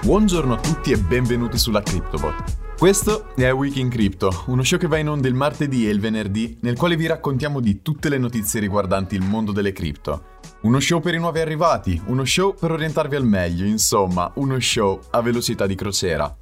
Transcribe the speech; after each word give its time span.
Buongiorno 0.00 0.54
a 0.54 0.60
tutti 0.60 0.92
e 0.92 0.96
benvenuti 0.96 1.58
sulla 1.58 1.82
CryptoBot. 1.82 2.76
Questo 2.78 3.34
è 3.34 3.52
Week 3.52 3.76
in 3.76 3.90
Crypto, 3.90 4.44
uno 4.46 4.62
show 4.62 4.78
che 4.78 4.86
va 4.86 4.96
in 4.96 5.08
onda 5.08 5.26
il 5.26 5.34
martedì 5.34 5.86
e 5.86 5.90
il 5.90 5.98
venerdì, 5.98 6.56
nel 6.62 6.76
quale 6.76 6.96
vi 6.96 7.06
raccontiamo 7.06 7.58
di 7.58 7.82
tutte 7.82 8.08
le 8.08 8.16
notizie 8.16 8.60
riguardanti 8.60 9.16
il 9.16 9.22
mondo 9.22 9.50
delle 9.50 9.72
cripto. 9.72 10.36
Uno 10.62 10.78
show 10.78 11.00
per 11.00 11.14
i 11.14 11.18
nuovi 11.18 11.40
arrivati, 11.40 12.00
uno 12.06 12.24
show 12.24 12.54
per 12.54 12.70
orientarvi 12.70 13.16
al 13.16 13.26
meglio, 13.26 13.66
insomma, 13.66 14.30
uno 14.36 14.58
show 14.60 15.00
a 15.10 15.20
velocità 15.20 15.66
di 15.66 15.74
crociera. 15.74 16.34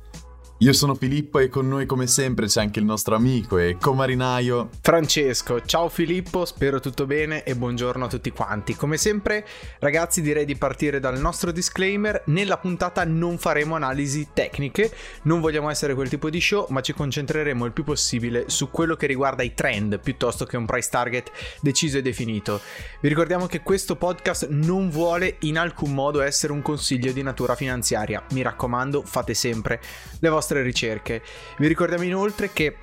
Io 0.61 0.73
sono 0.73 0.95
Filippo 0.95 1.38
e 1.38 1.50
con 1.50 1.68
noi 1.68 1.84
come 1.84 2.07
sempre 2.07 2.46
c'è 2.46 2.62
anche 2.62 2.79
il 2.79 2.86
nostro 2.86 3.14
amico 3.14 3.59
e 3.59 3.77
comarinaio 3.79 4.70
Francesco. 4.80 5.61
Ciao 5.62 5.91
Filippo, 5.91 6.46
spero 6.46 6.80
tutto 6.80 7.05
bene 7.05 7.45
e 7.45 7.55
buongiorno 7.55 8.06
a 8.06 8.09
tutti 8.09 8.30
quanti. 8.30 8.74
Come 8.74 8.97
sempre, 8.97 9.47
ragazzi, 9.80 10.23
direi 10.23 10.47
di 10.47 10.56
partire 10.56 10.98
dal 10.98 11.20
nostro 11.20 11.52
disclaimer. 11.52 12.23
Nella 12.28 12.56
puntata 12.56 13.05
non 13.05 13.37
faremo 13.37 13.74
analisi 13.74 14.28
tecniche, 14.33 14.91
non 15.24 15.41
vogliamo 15.41 15.69
essere 15.69 15.92
quel 15.92 16.09
tipo 16.09 16.30
di 16.30 16.41
show, 16.41 16.64
ma 16.70 16.80
ci 16.80 16.95
concentreremo 16.95 17.66
il 17.66 17.73
più 17.73 17.84
possibile 17.84 18.45
su 18.48 18.70
quello 18.70 18.97
che 18.97 19.06
riguarda 19.06 19.42
i 19.42 19.52
trend 19.52 20.00
piuttosto 20.00 20.47
che 20.47 20.56
un 20.56 20.64
price 20.64 20.88
target 20.88 21.33
deciso 21.61 21.98
e 21.98 22.02
definito. 22.02 22.62
Vi 23.02 23.09
ricordiamo 23.09 23.45
che 23.45 23.61
questo 23.61 23.97
podcast 23.97 24.48
non 24.48 24.88
vuole 24.88 25.36
in 25.41 25.59
alcun 25.59 25.92
modo 25.92 26.23
essere 26.23 26.55
un 26.55 26.62
consiglio 26.62 27.12
di 27.12 27.23
natura 27.23 27.55
finanziaria. 27.55 28.25
Mi 28.30 28.41
raccomando, 28.41 29.02
fate 29.05 29.34
sempre 29.34 29.83
le 30.19 30.28
vostre 30.30 30.45
vostre 30.46 30.62
ricerche. 30.62 31.23
Vi 31.59 31.66
ricordiamo 31.66 32.05
inoltre 32.05 32.52
che 32.52 32.77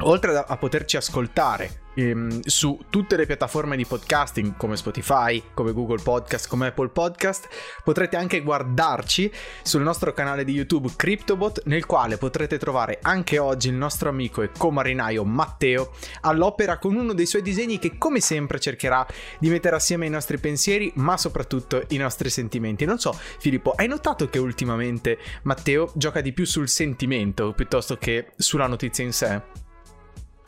oltre 0.00 0.34
a 0.46 0.56
poterci 0.56 0.96
ascoltare 0.96 1.81
ehm, 1.94 2.40
su 2.44 2.78
tutte 2.90 3.16
le 3.16 3.26
piattaforme 3.26 3.76
di 3.76 3.84
podcasting 3.84 4.56
come 4.56 4.76
Spotify, 4.76 5.42
come 5.54 5.72
Google 5.72 6.02
Podcast, 6.02 6.48
come 6.48 6.68
Apple 6.68 6.88
Podcast, 6.88 7.48
potrete 7.84 8.16
anche 8.16 8.42
guardarci 8.42 9.30
sul 9.62 9.82
nostro 9.82 10.12
canale 10.12 10.44
di 10.44 10.52
YouTube 10.52 10.90
CryptoBot 10.94 11.62
nel 11.66 11.86
quale 11.86 12.16
potrete 12.16 12.58
trovare 12.58 12.98
anche 13.02 13.38
oggi 13.38 13.68
il 13.68 13.74
nostro 13.74 14.08
amico 14.08 14.42
e 14.42 14.50
comarinaio 14.56 15.24
Matteo 15.24 15.92
all'opera 16.22 16.78
con 16.78 16.94
uno 16.94 17.12
dei 17.12 17.26
suoi 17.26 17.42
disegni 17.42 17.78
che 17.78 17.98
come 17.98 18.20
sempre 18.20 18.60
cercherà 18.60 19.06
di 19.38 19.48
mettere 19.48 19.76
assieme 19.76 20.06
i 20.06 20.10
nostri 20.10 20.38
pensieri 20.38 20.92
ma 20.96 21.16
soprattutto 21.16 21.84
i 21.88 21.96
nostri 21.96 22.30
sentimenti. 22.30 22.84
Non 22.84 22.98
so 22.98 23.12
Filippo, 23.38 23.72
hai 23.72 23.88
notato 23.88 24.28
che 24.28 24.38
ultimamente 24.38 25.18
Matteo 25.42 25.90
gioca 25.94 26.20
di 26.20 26.32
più 26.32 26.44
sul 26.44 26.68
sentimento 26.68 27.52
piuttosto 27.52 27.96
che 27.96 28.32
sulla 28.36 28.66
notizia 28.66 29.04
in 29.04 29.12
sé? 29.12 29.70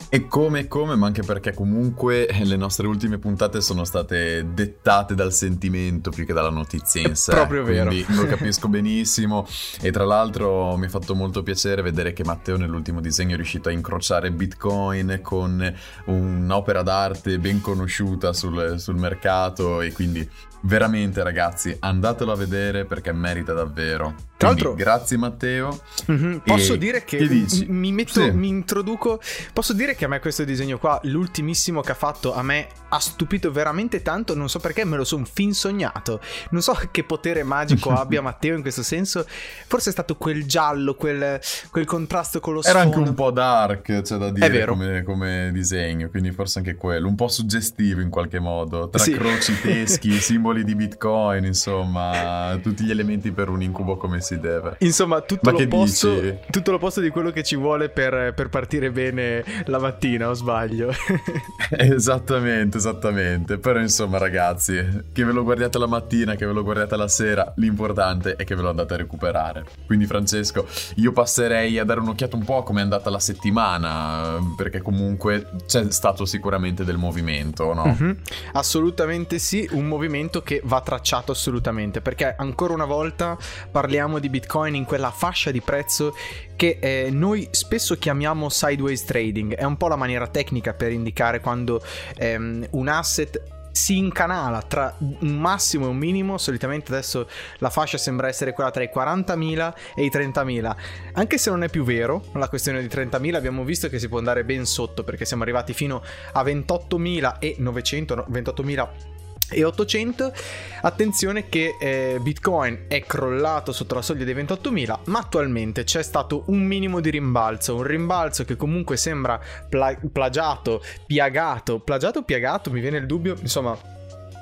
E 0.09 0.27
come 0.27 0.59
e 0.59 0.67
come, 0.67 0.95
ma 0.95 1.07
anche 1.07 1.23
perché 1.23 1.53
comunque 1.53 2.27
le 2.43 2.55
nostre 2.55 2.87
ultime 2.87 3.17
puntate 3.17 3.61
sono 3.61 3.83
state 3.83 4.53
dettate 4.53 5.15
dal 5.15 5.33
sentimento 5.33 6.09
più 6.09 6.25
che 6.25 6.33
dalla 6.33 6.49
notizia 6.49 7.01
in 7.01 7.15
sé. 7.15 7.33
Proprio 7.33 7.63
vero. 7.63 7.89
Quindi 7.89 8.05
lo 8.15 8.25
capisco 8.27 8.67
benissimo. 8.67 9.47
E 9.81 9.91
tra 9.91 10.05
l'altro 10.05 10.77
mi 10.77 10.85
ha 10.85 10.89
fatto 10.89 11.15
molto 11.15 11.43
piacere 11.43 11.81
vedere 11.81 12.13
che 12.13 12.23
Matteo 12.23 12.57
nell'ultimo 12.57 13.01
disegno 13.01 13.33
è 13.33 13.35
riuscito 13.35 13.69
a 13.69 13.71
incrociare 13.71 14.31
Bitcoin 14.31 15.19
con 15.21 15.73
un'opera 16.05 16.81
d'arte 16.81 17.39
ben 17.39 17.61
conosciuta 17.61 18.33
sul, 18.33 18.75
sul 18.77 18.95
mercato 18.95 19.81
e 19.81 19.91
quindi 19.91 20.27
veramente 20.61 21.23
ragazzi 21.23 21.75
andatelo 21.79 22.31
a 22.31 22.35
vedere 22.35 22.85
perché 22.85 23.11
merita 23.11 23.53
davvero. 23.53 24.13
Tra 24.37 24.49
l'altro 24.49 24.73
grazie 24.73 25.17
Matteo. 25.17 25.79
Mm-hmm, 26.11 26.37
posso 26.39 26.75
dire 26.75 27.05
che, 27.05 27.17
che 27.17 27.65
mi, 27.67 27.91
metto, 27.91 28.21
sì. 28.21 28.31
mi 28.31 28.49
introduco. 28.49 29.21
Posso 29.53 29.73
dire 29.73 29.95
che 29.95 30.05
a 30.05 30.07
me 30.07 30.19
questo 30.19 30.43
disegno 30.43 30.77
qua 30.77 30.99
l'ultimissimo 31.03 31.81
che 31.81 31.91
ha 31.91 31.95
fatto 31.95 32.33
a 32.33 32.43
me 32.43 32.67
ha 32.89 32.99
stupito 32.99 33.51
veramente 33.51 34.01
tanto. 34.01 34.35
Non 34.35 34.49
so 34.49 34.59
perché 34.59 34.83
me 34.83 34.97
lo 34.97 35.05
sono 35.05 35.23
fin 35.23 35.53
sognato. 35.53 36.19
Non 36.49 36.61
so 36.61 36.77
che 36.91 37.03
potere 37.03 37.43
magico 37.43 37.91
abbia 37.95 38.21
Matteo 38.21 38.55
in 38.55 38.61
questo 38.61 38.83
senso. 38.83 39.25
Forse 39.67 39.89
è 39.89 39.91
stato 39.93 40.17
quel 40.17 40.45
giallo 40.45 40.95
quel, 40.95 41.39
quel 41.71 41.85
contrasto 41.85 42.39
con 42.39 42.53
lo 42.53 42.61
sfondo 42.61 42.79
era 42.79 42.87
anche 42.87 43.09
un 43.09 43.13
po' 43.13 43.31
dark 43.31 44.01
c'è 44.01 44.17
da 44.17 44.31
dire 44.31 44.65
come, 44.65 45.03
come, 45.03 45.49
disegno 45.51 46.09
quindi 46.09 46.31
forse 46.31 46.59
anche 46.59 46.75
quello 46.75 47.07
un 47.07 47.15
po' 47.15 47.27
suggestivo 47.27 48.01
in 48.01 48.09
qualche 48.09 48.39
modo 48.39 48.89
tra 48.89 49.01
sì. 49.01 49.13
croci 49.13 49.59
teschi 49.61 50.11
simboli 50.19 50.44
simboli 50.45 50.63
di 50.63 50.75
Bitcoin, 50.75 51.43
insomma, 51.45 52.59
tutti 52.61 52.83
gli 52.83 52.91
elementi 52.91 53.31
per 53.31 53.49
un 53.49 53.63
incubo 53.63 53.97
come 53.97 54.21
si 54.21 54.39
deve. 54.39 54.75
Insomma, 54.79 55.21
tutto, 55.21 55.49
l'opposto, 55.49 56.39
tutto 56.51 56.71
l'opposto 56.71 57.01
di 57.01 57.09
quello 57.09 57.31
che 57.31 57.41
ci 57.41 57.55
vuole 57.55 57.89
per, 57.89 58.33
per 58.35 58.49
partire 58.49 58.91
bene 58.91 59.43
la 59.65 59.79
mattina, 59.79 60.29
o 60.29 60.33
sbaglio? 60.33 60.91
esattamente, 61.71 62.77
esattamente. 62.77 63.57
Però 63.57 63.79
insomma, 63.79 64.19
ragazzi, 64.19 64.75
che 65.11 65.23
ve 65.23 65.31
lo 65.31 65.43
guardiate 65.43 65.79
la 65.79 65.87
mattina, 65.87 66.35
che 66.35 66.45
ve 66.45 66.53
lo 66.53 66.61
guardiate 66.61 66.95
la 66.95 67.07
sera, 67.07 67.51
l'importante 67.55 68.35
è 68.35 68.43
che 68.43 68.53
ve 68.53 68.61
lo 68.61 68.69
andate 68.69 68.93
a 68.93 68.97
recuperare. 68.97 69.65
Quindi, 69.87 70.05
Francesco, 70.05 70.67
io 70.97 71.11
passerei 71.11 71.79
a 71.79 71.85
dare 71.85 72.01
un'occhiata 72.01 72.35
un 72.35 72.43
po' 72.43 72.57
a 72.57 72.63
come 72.63 72.81
è 72.81 72.83
andata 72.83 73.09
la 73.09 73.19
settimana, 73.19 74.37
perché 74.55 74.83
comunque 74.83 75.49
c'è 75.65 75.89
stato 75.89 76.25
sicuramente 76.25 76.83
del 76.83 76.97
movimento, 76.97 77.73
no? 77.73 77.85
Mm-hmm. 77.85 78.11
Assolutamente 78.53 79.39
sì, 79.39 79.67
un 79.71 79.85
movimento 79.85 80.34
che 80.41 80.61
va 80.63 80.81
tracciato 80.81 81.31
assolutamente, 81.31 82.01
perché 82.01 82.35
ancora 82.37 82.73
una 82.73 82.85
volta 82.85 83.37
parliamo 83.69 84.19
di 84.19 84.29
Bitcoin 84.29 84.75
in 84.75 84.85
quella 84.85 85.11
fascia 85.11 85.51
di 85.51 85.61
prezzo 85.61 86.15
che 86.55 86.77
eh, 86.79 87.09
noi 87.11 87.47
spesso 87.51 87.97
chiamiamo 87.97 88.49
sideways 88.49 89.03
trading, 89.03 89.55
è 89.55 89.63
un 89.63 89.77
po' 89.77 89.87
la 89.87 89.95
maniera 89.95 90.27
tecnica 90.27 90.73
per 90.73 90.91
indicare 90.91 91.39
quando 91.39 91.81
ehm, 92.17 92.67
un 92.71 92.87
asset 92.87 93.53
si 93.75 93.97
incanala 93.97 94.61
tra 94.61 94.95
un 94.99 95.37
massimo 95.37 95.85
e 95.85 95.89
un 95.89 95.97
minimo. 95.97 96.37
Solitamente 96.37 96.93
adesso 96.93 97.27
la 97.57 97.69
fascia 97.69 97.97
sembra 97.97 98.29
essere 98.29 98.53
quella 98.53 98.71
tra 98.71 98.81
i 98.81 98.89
40.000 98.91 99.73
e 99.95 100.05
i 100.05 100.09
30.000. 100.09 100.75
Anche 101.13 101.37
se 101.37 101.49
non 101.49 101.61
è 101.61 101.69
più 101.69 101.83
vero 101.83 102.23
la 102.35 102.47
questione 102.47 102.81
di 102.81 102.87
30.000, 102.87 103.35
abbiamo 103.35 103.65
visto 103.65 103.89
che 103.89 103.99
si 103.99 104.07
può 104.07 104.17
andare 104.17 104.45
ben 104.45 104.65
sotto 104.65 105.03
perché 105.03 105.25
siamo 105.25 105.43
arrivati 105.43 105.73
fino 105.73 106.01
a 106.31 106.41
28.900, 106.41 108.15
no, 108.15 108.25
28.000 108.31 109.14
e 109.49 109.63
800 109.63 110.33
attenzione 110.81 111.49
che 111.49 111.75
eh, 111.79 112.17
bitcoin 112.21 112.85
è 112.87 113.01
crollato 113.01 113.71
sotto 113.71 113.95
la 113.95 114.01
soglia 114.01 114.23
dei 114.23 114.35
28.000 114.35 114.99
ma 115.05 115.19
attualmente 115.19 115.83
c'è 115.83 116.03
stato 116.03 116.43
un 116.47 116.61
minimo 116.61 116.99
di 116.99 117.09
rimbalzo 117.09 117.75
un 117.75 117.83
rimbalzo 117.83 118.43
che 118.43 118.55
comunque 118.55 118.97
sembra 118.97 119.39
pla- 119.69 119.97
plagiato 120.11 120.81
piagato. 121.05 121.79
Plagiato 121.79 122.23
piagato 122.23 122.71
mi 122.71 122.79
viene 122.79 122.97
il 122.97 123.05
dubbio 123.05 123.35
insomma 123.39 123.77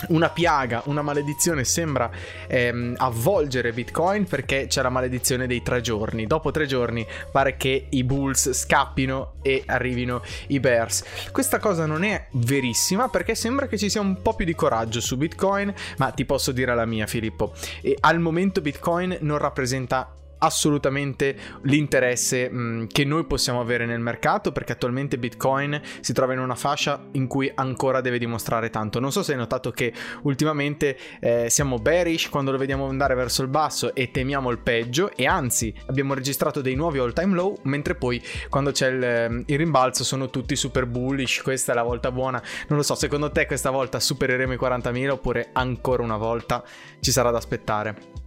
una 0.09 0.29
piaga, 0.29 0.81
una 0.85 1.01
maledizione 1.01 1.63
sembra 1.63 2.09
ehm, 2.47 2.95
avvolgere 2.97 3.71
Bitcoin 3.71 4.25
perché 4.25 4.67
c'è 4.67 4.81
la 4.81 4.89
maledizione 4.89 5.47
dei 5.47 5.61
tre 5.61 5.81
giorni. 5.81 6.25
Dopo 6.27 6.51
tre 6.51 6.65
giorni 6.65 7.05
pare 7.31 7.57
che 7.57 7.87
i 7.89 8.03
bulls 8.03 8.51
scappino 8.51 9.33
e 9.41 9.63
arrivino 9.65 10.21
i 10.47 10.59
bears. 10.59 11.03
Questa 11.31 11.59
cosa 11.59 11.85
non 11.85 12.03
è 12.03 12.27
verissima 12.31 13.09
perché 13.09 13.35
sembra 13.35 13.67
che 13.67 13.77
ci 13.77 13.89
sia 13.89 14.01
un 14.01 14.21
po' 14.21 14.35
più 14.35 14.45
di 14.45 14.55
coraggio 14.55 14.99
su 14.99 15.17
Bitcoin, 15.17 15.73
ma 15.97 16.11
ti 16.11 16.25
posso 16.25 16.51
dire 16.51 16.73
la 16.75 16.85
mia 16.85 17.07
Filippo. 17.07 17.53
E 17.81 17.97
al 17.99 18.19
momento 18.19 18.61
Bitcoin 18.61 19.17
non 19.21 19.37
rappresenta 19.37 20.15
assolutamente 20.43 21.35
l'interesse 21.63 22.49
mh, 22.49 22.57
mm, 22.57 22.85
che 22.87 23.05
noi 23.05 23.25
possiamo 23.25 23.61
avere 23.61 23.85
nel 23.85 23.99
mercato 23.99 24.51
perché 24.51 24.73
attualmente 24.73 25.17
Bitcoin 25.17 25.81
si 26.01 26.13
trova 26.13 26.33
in 26.33 26.39
una 26.39 26.55
fascia 26.55 27.07
in 27.13 27.27
cui 27.27 27.51
ancora 27.53 28.01
deve 28.01 28.19
dimostrare 28.19 28.69
tanto. 28.69 28.99
Non 28.99 29.11
so 29.11 29.23
se 29.23 29.31
hai 29.31 29.37
notato 29.37 29.71
che 29.71 29.93
ultimamente 30.23 30.97
eh, 31.19 31.49
siamo 31.49 31.79
bearish 31.79 32.29
quando 32.29 32.51
lo 32.51 32.57
vediamo 32.57 32.87
andare 32.87 33.15
verso 33.15 33.41
il 33.41 33.47
basso 33.47 33.95
e 33.95 34.11
temiamo 34.11 34.49
il 34.51 34.59
peggio 34.59 35.15
e 35.15 35.25
anzi 35.25 35.73
abbiamo 35.87 36.13
registrato 36.13 36.61
dei 36.61 36.75
nuovi 36.75 36.99
all 36.99 37.13
time 37.13 37.33
low 37.33 37.57
mentre 37.63 37.95
poi 37.95 38.21
quando 38.49 38.71
c'è 38.71 38.89
il, 38.89 39.03
ehm, 39.03 39.43
il 39.47 39.57
rimbalzo 39.57 40.03
sono 40.03 40.29
tutti 40.29 40.55
super 40.55 40.85
bullish, 40.85 41.41
questa 41.41 41.71
è 41.71 41.75
la 41.75 41.83
volta 41.83 42.11
buona. 42.11 42.41
Non 42.67 42.77
lo 42.77 42.83
so, 42.83 42.95
secondo 42.95 43.31
te 43.31 43.45
questa 43.45 43.69
volta 43.69 43.99
supereremo 43.99 44.53
i 44.53 44.57
40.000 44.57 45.09
oppure 45.09 45.49
ancora 45.53 46.03
una 46.03 46.17
volta 46.17 46.63
ci 46.99 47.11
sarà 47.11 47.31
da 47.31 47.37
aspettare? 47.37 48.22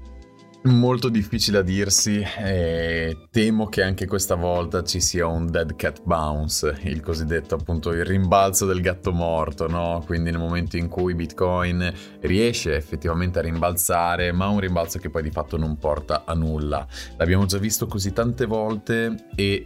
Molto 0.62 1.08
difficile 1.10 1.58
a 1.58 1.62
dirsi 1.62 2.20
e 2.38 3.28
temo 3.30 3.68
che 3.68 3.84
anche 3.84 4.06
questa 4.06 4.34
volta 4.34 4.82
ci 4.82 5.00
sia 5.00 5.24
un 5.26 5.48
dead 5.48 5.76
cat 5.76 6.02
bounce, 6.02 6.76
il 6.82 7.00
cosiddetto 7.00 7.54
appunto 7.54 7.92
il 7.92 8.04
rimbalzo 8.04 8.66
del 8.66 8.80
gatto 8.80 9.12
morto, 9.12 9.68
no? 9.68 10.02
Quindi 10.04 10.32
nel 10.32 10.40
momento 10.40 10.76
in 10.76 10.88
cui 10.88 11.14
Bitcoin 11.14 11.92
riesce 12.22 12.74
effettivamente 12.74 13.38
a 13.38 13.42
rimbalzare, 13.42 14.32
ma 14.32 14.48
un 14.48 14.58
rimbalzo 14.58 14.98
che 14.98 15.08
poi 15.08 15.22
di 15.22 15.30
fatto 15.30 15.56
non 15.56 15.78
porta 15.78 16.24
a 16.26 16.34
nulla. 16.34 16.84
L'abbiamo 17.16 17.46
già 17.46 17.58
visto 17.58 17.86
così 17.86 18.12
tante 18.12 18.44
volte 18.46 19.26
e 19.36 19.64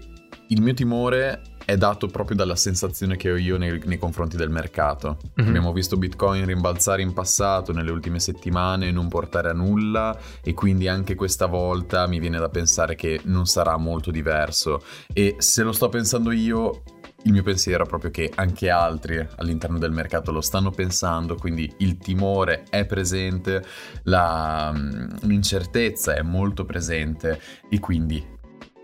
il 0.51 0.63
mio 0.63 0.75
timore 0.75 1.43
è 1.65 1.77
dato 1.77 2.09
proprio 2.09 2.37
dalla 2.37 2.57
sensazione 2.57 3.17
che 3.17 3.31
ho 3.31 3.37
io 3.37 3.57
nei, 3.57 3.81
nei 3.85 3.99
confronti 3.99 4.37
del 4.37 4.51
mercato. 4.51 5.19
Mm-hmm. 5.19 5.49
Abbiamo 5.49 5.73
visto 5.73 5.97
Bitcoin 5.97 6.45
rimbalzare 6.45 7.03
in 7.03 7.13
passato, 7.13 7.73
nelle 7.73 7.93
ultime 7.93 8.19
settimane, 8.19 8.89
e 8.89 8.91
non 8.91 9.09
portare 9.09 9.51
a 9.51 9.53
nulla 9.53 10.19
e 10.43 10.53
quindi 10.53 10.89
anche 10.89 11.15
questa 11.15 11.47
volta 11.47 12.09
mi 12.09 12.19
viene 12.19 12.39
da 12.39 12.49
pensare 12.49 12.97
che 12.97 13.21
non 13.25 13.47
sarà 13.47 13.77
molto 13.77 14.11
diverso. 14.11 14.83
E 15.13 15.37
se 15.39 15.63
lo 15.63 15.71
sto 15.71 15.89
pensando 15.89 16.33
io, 16.33 16.83
il 17.25 17.33
mio 17.33 17.45
pensiero 17.45 17.85
è 17.85 17.87
proprio 17.87 18.11
che 18.11 18.33
anche 18.35 18.69
altri 18.69 19.25
all'interno 19.37 19.79
del 19.79 19.93
mercato 19.93 20.33
lo 20.33 20.41
stanno 20.41 20.71
pensando, 20.71 21.37
quindi 21.37 21.73
il 21.79 21.99
timore 21.99 22.65
è 22.69 22.85
presente, 22.85 23.63
la, 24.05 24.73
mm, 24.75 25.09
l'incertezza 25.21 26.15
è 26.17 26.23
molto 26.23 26.65
presente 26.65 27.41
e 27.69 27.79
quindi 27.79 28.39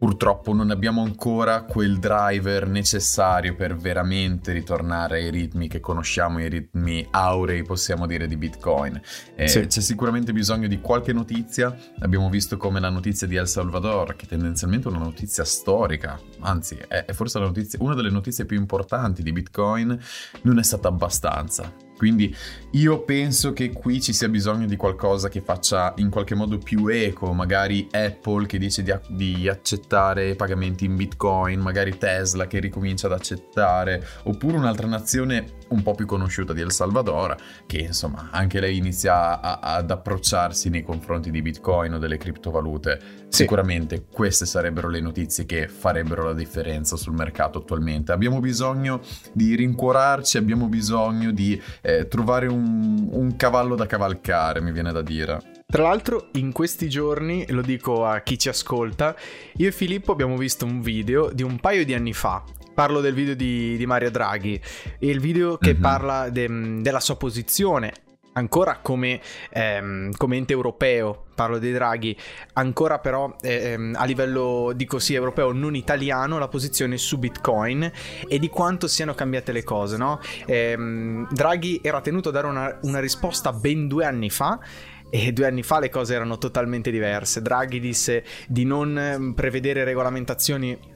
Purtroppo 0.06 0.52
non 0.52 0.70
abbiamo 0.70 1.02
ancora 1.02 1.64
quel 1.64 1.98
driver 1.98 2.68
necessario 2.68 3.56
per 3.56 3.74
veramente 3.74 4.52
ritornare 4.52 5.16
ai 5.16 5.30
ritmi 5.32 5.66
che 5.66 5.80
conosciamo, 5.80 6.38
i 6.38 6.48
ritmi 6.48 7.04
aurei, 7.10 7.64
possiamo 7.64 8.06
dire, 8.06 8.28
di 8.28 8.36
Bitcoin. 8.36 9.00
Eh, 9.34 9.48
sì. 9.48 9.66
C'è 9.66 9.80
sicuramente 9.80 10.32
bisogno 10.32 10.68
di 10.68 10.80
qualche 10.80 11.12
notizia. 11.12 11.76
Abbiamo 11.98 12.30
visto 12.30 12.56
come 12.56 12.78
la 12.78 12.88
notizia 12.88 13.26
di 13.26 13.34
El 13.34 13.48
Salvador, 13.48 14.14
che 14.14 14.28
tendenzialmente 14.28 14.86
è 14.86 14.92
una 14.92 15.02
notizia 15.02 15.42
storica, 15.42 16.20
anzi 16.38 16.76
è, 16.86 17.04
è 17.04 17.12
forse 17.12 17.40
notizia, 17.40 17.76
una 17.82 17.94
delle 17.94 18.10
notizie 18.10 18.44
più 18.44 18.56
importanti 18.56 19.24
di 19.24 19.32
Bitcoin, 19.32 19.98
non 20.42 20.58
è 20.60 20.62
stata 20.62 20.86
abbastanza. 20.86 21.85
Quindi 21.96 22.34
io 22.72 23.00
penso 23.00 23.52
che 23.52 23.72
qui 23.72 24.00
ci 24.00 24.12
sia 24.12 24.28
bisogno 24.28 24.66
di 24.66 24.76
qualcosa 24.76 25.28
che 25.28 25.40
faccia 25.40 25.94
in 25.96 26.10
qualche 26.10 26.34
modo 26.34 26.58
più 26.58 26.88
eco, 26.88 27.32
magari 27.32 27.88
Apple 27.90 28.46
che 28.46 28.58
dice 28.58 28.82
di, 28.82 28.92
di, 29.08 29.48
accettare 29.48 30.34
pagamenti 30.34 30.84
in 30.84 30.96
Bitcoin, 30.96 31.60
magari 31.60 31.96
Tesla 31.96 32.46
che 32.46 32.60
ricomincia 32.60 33.06
ad 33.06 33.14
accettare, 33.14 34.06
oppure 34.24 34.58
un'altra 34.58 34.86
nazione 34.86 35.64
un 35.68 35.82
po' 35.82 35.94
più 35.94 36.06
conosciuta 36.06 36.52
di 36.52 36.60
El 36.60 36.72
Salvador, 36.72 37.36
che 37.66 37.78
insomma 37.78 38.28
anche 38.30 38.60
lei 38.60 38.76
inizia 38.76 39.40
a, 39.40 39.58
ad 39.60 39.90
approcciarsi 39.90 40.68
nei 40.68 40.82
confronti 40.82 41.30
di 41.30 41.42
Bitcoin 41.42 41.94
o 41.94 41.98
delle 41.98 42.18
criptovalute. 42.18 43.00
Sì. 43.28 43.42
Sicuramente 43.42 44.04
queste 44.10 44.46
sarebbero 44.46 44.88
le 44.88 45.00
notizie 45.00 45.46
che 45.46 45.68
farebbero 45.68 46.24
la 46.24 46.34
differenza 46.34 46.96
sul 46.96 47.14
mercato 47.14 47.58
attualmente. 47.58 48.12
Abbiamo 48.12 48.40
bisogno 48.40 49.00
di 49.32 49.54
rincuorarci, 49.54 50.36
abbiamo 50.36 50.68
bisogno 50.68 51.30
di 51.30 51.60
eh, 51.82 52.08
trovare 52.08 52.46
un, 52.46 53.08
un 53.10 53.36
cavallo 53.36 53.74
da 53.74 53.86
cavalcare, 53.86 54.60
mi 54.60 54.72
viene 54.72 54.92
da 54.92 55.02
dire. 55.02 55.54
Tra 55.66 55.82
l'altro, 55.82 56.28
in 56.34 56.52
questi 56.52 56.88
giorni, 56.88 57.44
lo 57.48 57.60
dico 57.60 58.06
a 58.06 58.20
chi 58.20 58.38
ci 58.38 58.48
ascolta, 58.48 59.16
io 59.56 59.66
e 59.66 59.72
Filippo 59.72 60.12
abbiamo 60.12 60.36
visto 60.36 60.64
un 60.64 60.80
video 60.80 61.32
di 61.32 61.42
un 61.42 61.58
paio 61.58 61.84
di 61.84 61.92
anni 61.92 62.12
fa. 62.12 62.44
Parlo 62.76 63.00
del 63.00 63.14
video 63.14 63.34
di, 63.34 63.78
di 63.78 63.86
Mario 63.86 64.10
Draghi, 64.10 64.60
il 64.98 65.18
video 65.18 65.56
che 65.56 65.72
mm-hmm. 65.72 65.80
parla 65.80 66.28
de, 66.28 66.82
della 66.82 67.00
sua 67.00 67.16
posizione 67.16 67.90
ancora 68.34 68.80
come, 68.82 69.18
ehm, 69.48 70.10
come, 70.14 70.36
ente 70.36 70.52
europeo, 70.52 71.24
parlo 71.34 71.56
di 71.56 71.72
Draghi, 71.72 72.14
ancora 72.52 72.98
però 72.98 73.34
ehm, 73.40 73.94
a 73.96 74.04
livello, 74.04 74.74
dico 74.76 74.98
sì, 74.98 75.14
europeo, 75.14 75.52
non 75.52 75.74
italiano, 75.74 76.36
la 76.36 76.48
posizione 76.48 76.98
su 76.98 77.18
Bitcoin 77.18 77.90
e 78.28 78.38
di 78.38 78.50
quanto 78.50 78.88
siano 78.88 79.14
cambiate 79.14 79.52
le 79.52 79.64
cose, 79.64 79.96
no? 79.96 80.20
Ehm, 80.44 81.28
Draghi 81.32 81.80
era 81.82 82.02
tenuto 82.02 82.28
a 82.28 82.32
dare 82.32 82.46
una, 82.46 82.78
una 82.82 83.00
risposta 83.00 83.54
ben 83.54 83.88
due 83.88 84.04
anni 84.04 84.28
fa 84.28 84.60
e 85.08 85.32
due 85.32 85.46
anni 85.46 85.62
fa 85.62 85.78
le 85.78 85.88
cose 85.88 86.14
erano 86.14 86.36
totalmente 86.36 86.90
diverse. 86.90 87.40
Draghi 87.40 87.80
disse 87.80 88.22
di 88.48 88.66
non 88.66 88.98
ehm, 88.98 89.32
prevedere 89.32 89.82
regolamentazioni 89.82 90.92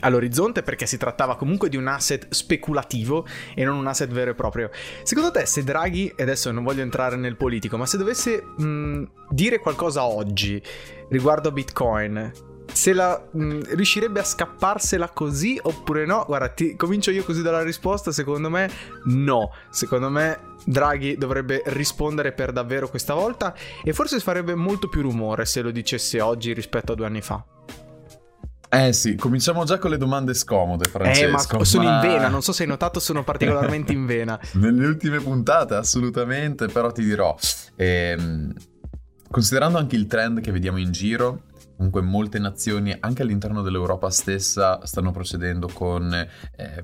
all'orizzonte 0.00 0.62
perché 0.62 0.86
si 0.86 0.96
trattava 0.96 1.36
comunque 1.36 1.68
di 1.68 1.76
un 1.76 1.86
asset 1.86 2.26
speculativo 2.30 3.26
e 3.54 3.64
non 3.64 3.76
un 3.76 3.86
asset 3.86 4.10
vero 4.10 4.30
e 4.30 4.34
proprio. 4.34 4.70
Secondo 5.02 5.30
te 5.30 5.46
se 5.46 5.64
Draghi, 5.64 6.12
e 6.14 6.22
adesso 6.22 6.50
non 6.50 6.64
voglio 6.64 6.82
entrare 6.82 7.16
nel 7.16 7.36
politico, 7.36 7.76
ma 7.76 7.86
se 7.86 7.96
dovesse 7.96 8.42
mh, 8.42 9.02
dire 9.30 9.58
qualcosa 9.58 10.04
oggi 10.04 10.60
riguardo 11.08 11.48
a 11.48 11.52
Bitcoin, 11.52 12.32
se 12.72 12.92
la 12.92 13.22
mh, 13.30 13.74
riuscirebbe 13.74 14.20
a 14.20 14.24
scapparsela 14.24 15.10
così 15.10 15.58
oppure 15.62 16.06
no? 16.06 16.24
Guarda, 16.26 16.48
ti, 16.48 16.76
comincio 16.76 17.10
io 17.10 17.22
così 17.22 17.42
dalla 17.42 17.62
risposta, 17.62 18.10
secondo 18.10 18.50
me 18.50 18.70
no. 19.04 19.50
Secondo 19.70 20.10
me 20.10 20.52
Draghi 20.64 21.16
dovrebbe 21.16 21.62
rispondere 21.66 22.32
per 22.32 22.52
davvero 22.52 22.88
questa 22.88 23.14
volta 23.14 23.54
e 23.82 23.92
forse 23.92 24.18
farebbe 24.18 24.54
molto 24.54 24.88
più 24.88 25.02
rumore 25.02 25.44
se 25.44 25.60
lo 25.60 25.70
dicesse 25.70 26.20
oggi 26.20 26.52
rispetto 26.52 26.92
a 26.92 26.94
due 26.94 27.06
anni 27.06 27.20
fa. 27.20 27.44
Eh 28.68 28.92
sì, 28.92 29.14
cominciamo 29.14 29.64
già 29.64 29.78
con 29.78 29.90
le 29.90 29.96
domande 29.96 30.34
scomode, 30.34 30.88
Francesco. 30.88 31.54
Eh, 31.54 31.58
ma 31.58 31.64
sono 31.64 31.84
ma... 31.84 31.94
in 31.94 32.00
vena, 32.00 32.28
non 32.28 32.42
so 32.42 32.52
se 32.52 32.62
hai 32.62 32.68
notato, 32.68 32.98
sono 32.98 33.22
particolarmente 33.22 33.92
in 33.92 34.04
vena. 34.06 34.38
Nelle 34.54 34.86
ultime 34.86 35.20
puntate, 35.20 35.74
assolutamente, 35.74 36.66
però 36.66 36.90
ti 36.90 37.04
dirò, 37.04 37.36
ehm, 37.76 38.52
considerando 39.30 39.78
anche 39.78 39.96
il 39.96 40.06
trend 40.06 40.40
che 40.40 40.50
vediamo 40.50 40.78
in 40.78 40.90
giro, 40.90 41.42
comunque 41.76 42.02
molte 42.02 42.38
nazioni, 42.38 42.96
anche 42.98 43.22
all'interno 43.22 43.62
dell'Europa 43.62 44.10
stessa, 44.10 44.84
stanno 44.84 45.10
procedendo 45.10 45.68
con 45.72 46.12
eh, 46.12 46.82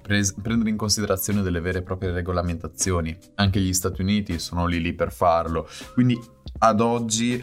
pres- 0.00 0.34
prendere 0.40 0.70
in 0.70 0.76
considerazione 0.76 1.42
delle 1.42 1.60
vere 1.60 1.78
e 1.78 1.82
proprie 1.82 2.12
regolamentazioni. 2.12 3.16
Anche 3.36 3.60
gli 3.60 3.72
Stati 3.72 4.02
Uniti 4.02 4.38
sono 4.38 4.66
lì 4.66 4.80
lì 4.80 4.94
per 4.94 5.12
farlo. 5.12 5.68
Quindi 5.92 6.18
ad 6.58 6.80
oggi 6.80 7.42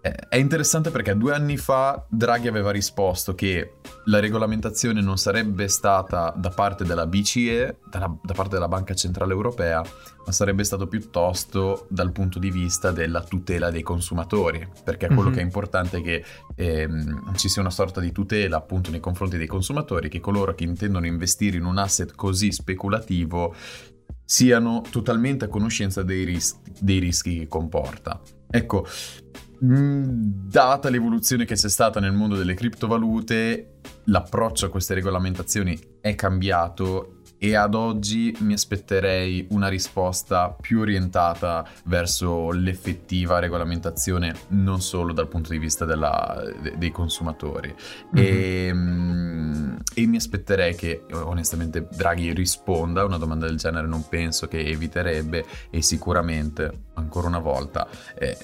è 0.00 0.36
interessante 0.36 0.90
perché 0.90 1.14
due 1.14 1.34
anni 1.34 1.58
fa 1.58 2.06
Draghi 2.08 2.48
aveva 2.48 2.70
risposto 2.70 3.34
che 3.34 3.74
la 4.06 4.18
regolamentazione 4.18 5.02
non 5.02 5.18
sarebbe 5.18 5.68
stata 5.68 6.32
da 6.34 6.48
parte 6.48 6.84
della 6.84 7.06
BCE, 7.06 7.80
da, 7.90 8.10
da 8.22 8.32
parte 8.32 8.54
della 8.54 8.68
Banca 8.68 8.94
Centrale 8.94 9.32
Europea, 9.32 9.84
ma 10.24 10.32
sarebbe 10.32 10.64
stato 10.64 10.86
piuttosto 10.86 11.86
dal 11.90 12.12
punto 12.12 12.38
di 12.38 12.50
vista 12.50 12.92
della 12.92 13.22
tutela 13.22 13.70
dei 13.70 13.82
consumatori, 13.82 14.66
perché 14.82 15.06
quello 15.06 15.24
mm-hmm. 15.24 15.32
che 15.32 15.40
è 15.40 15.44
importante 15.44 15.98
è 15.98 16.02
che 16.02 16.24
ehm, 16.54 17.34
ci 17.36 17.50
sia 17.50 17.60
una 17.60 17.70
sorta 17.70 18.00
di 18.00 18.10
tutela 18.10 18.56
appunto 18.56 18.90
nei 18.90 19.00
confronti 19.00 19.36
dei 19.36 19.46
consumatori, 19.46 20.08
che 20.08 20.20
coloro 20.20 20.54
che 20.54 20.64
intendono 20.64 21.06
investire 21.06 21.58
in 21.58 21.66
un 21.66 21.76
asset 21.76 22.14
così 22.14 22.52
speculativo 22.52 23.54
siano 24.24 24.82
totalmente 24.88 25.44
a 25.44 25.48
conoscenza 25.48 26.02
dei, 26.02 26.24
ris- 26.24 26.58
dei 26.78 27.00
rischi 27.00 27.40
che 27.40 27.48
comporta. 27.48 28.20
Ecco, 28.48 28.86
data 29.62 30.88
l'evoluzione 30.88 31.44
che 31.44 31.54
c'è 31.54 31.68
stata 31.68 32.00
nel 32.00 32.12
mondo 32.12 32.34
delle 32.34 32.54
criptovalute, 32.54 33.74
l'approccio 34.04 34.66
a 34.66 34.68
queste 34.70 34.94
regolamentazioni 34.94 35.78
è 36.00 36.14
cambiato 36.14 37.19
e 37.42 37.54
ad 37.54 37.74
oggi 37.74 38.36
mi 38.40 38.52
aspetterei 38.52 39.46
una 39.52 39.68
risposta 39.68 40.54
più 40.60 40.80
orientata 40.80 41.66
verso 41.84 42.50
l'effettiva 42.50 43.38
regolamentazione 43.38 44.34
non 44.48 44.82
solo 44.82 45.14
dal 45.14 45.26
punto 45.26 45.52
di 45.52 45.58
vista 45.58 45.86
della, 45.86 46.44
de, 46.60 46.76
dei 46.76 46.90
consumatori 46.90 47.74
mm-hmm. 48.14 48.26
e, 48.26 48.72
mm, 48.74 49.76
e, 49.94 50.06
mi 50.06 50.16
aspetterei 50.16 50.74
che 50.74 51.06
onestamente 51.12 51.88
Draghi 51.90 52.34
risponda 52.34 53.00
a 53.00 53.04
una 53.06 53.16
domanda 53.16 53.46
del 53.46 53.56
genere 53.56 53.86
non 53.86 54.06
penso 54.06 54.46
che 54.46 54.58
eviterebbe 54.58 55.46
e 55.70 55.80
sicuramente 55.80 56.88
ancora 56.94 57.28
una 57.28 57.38
volta 57.38 57.88
eh, 58.18 58.36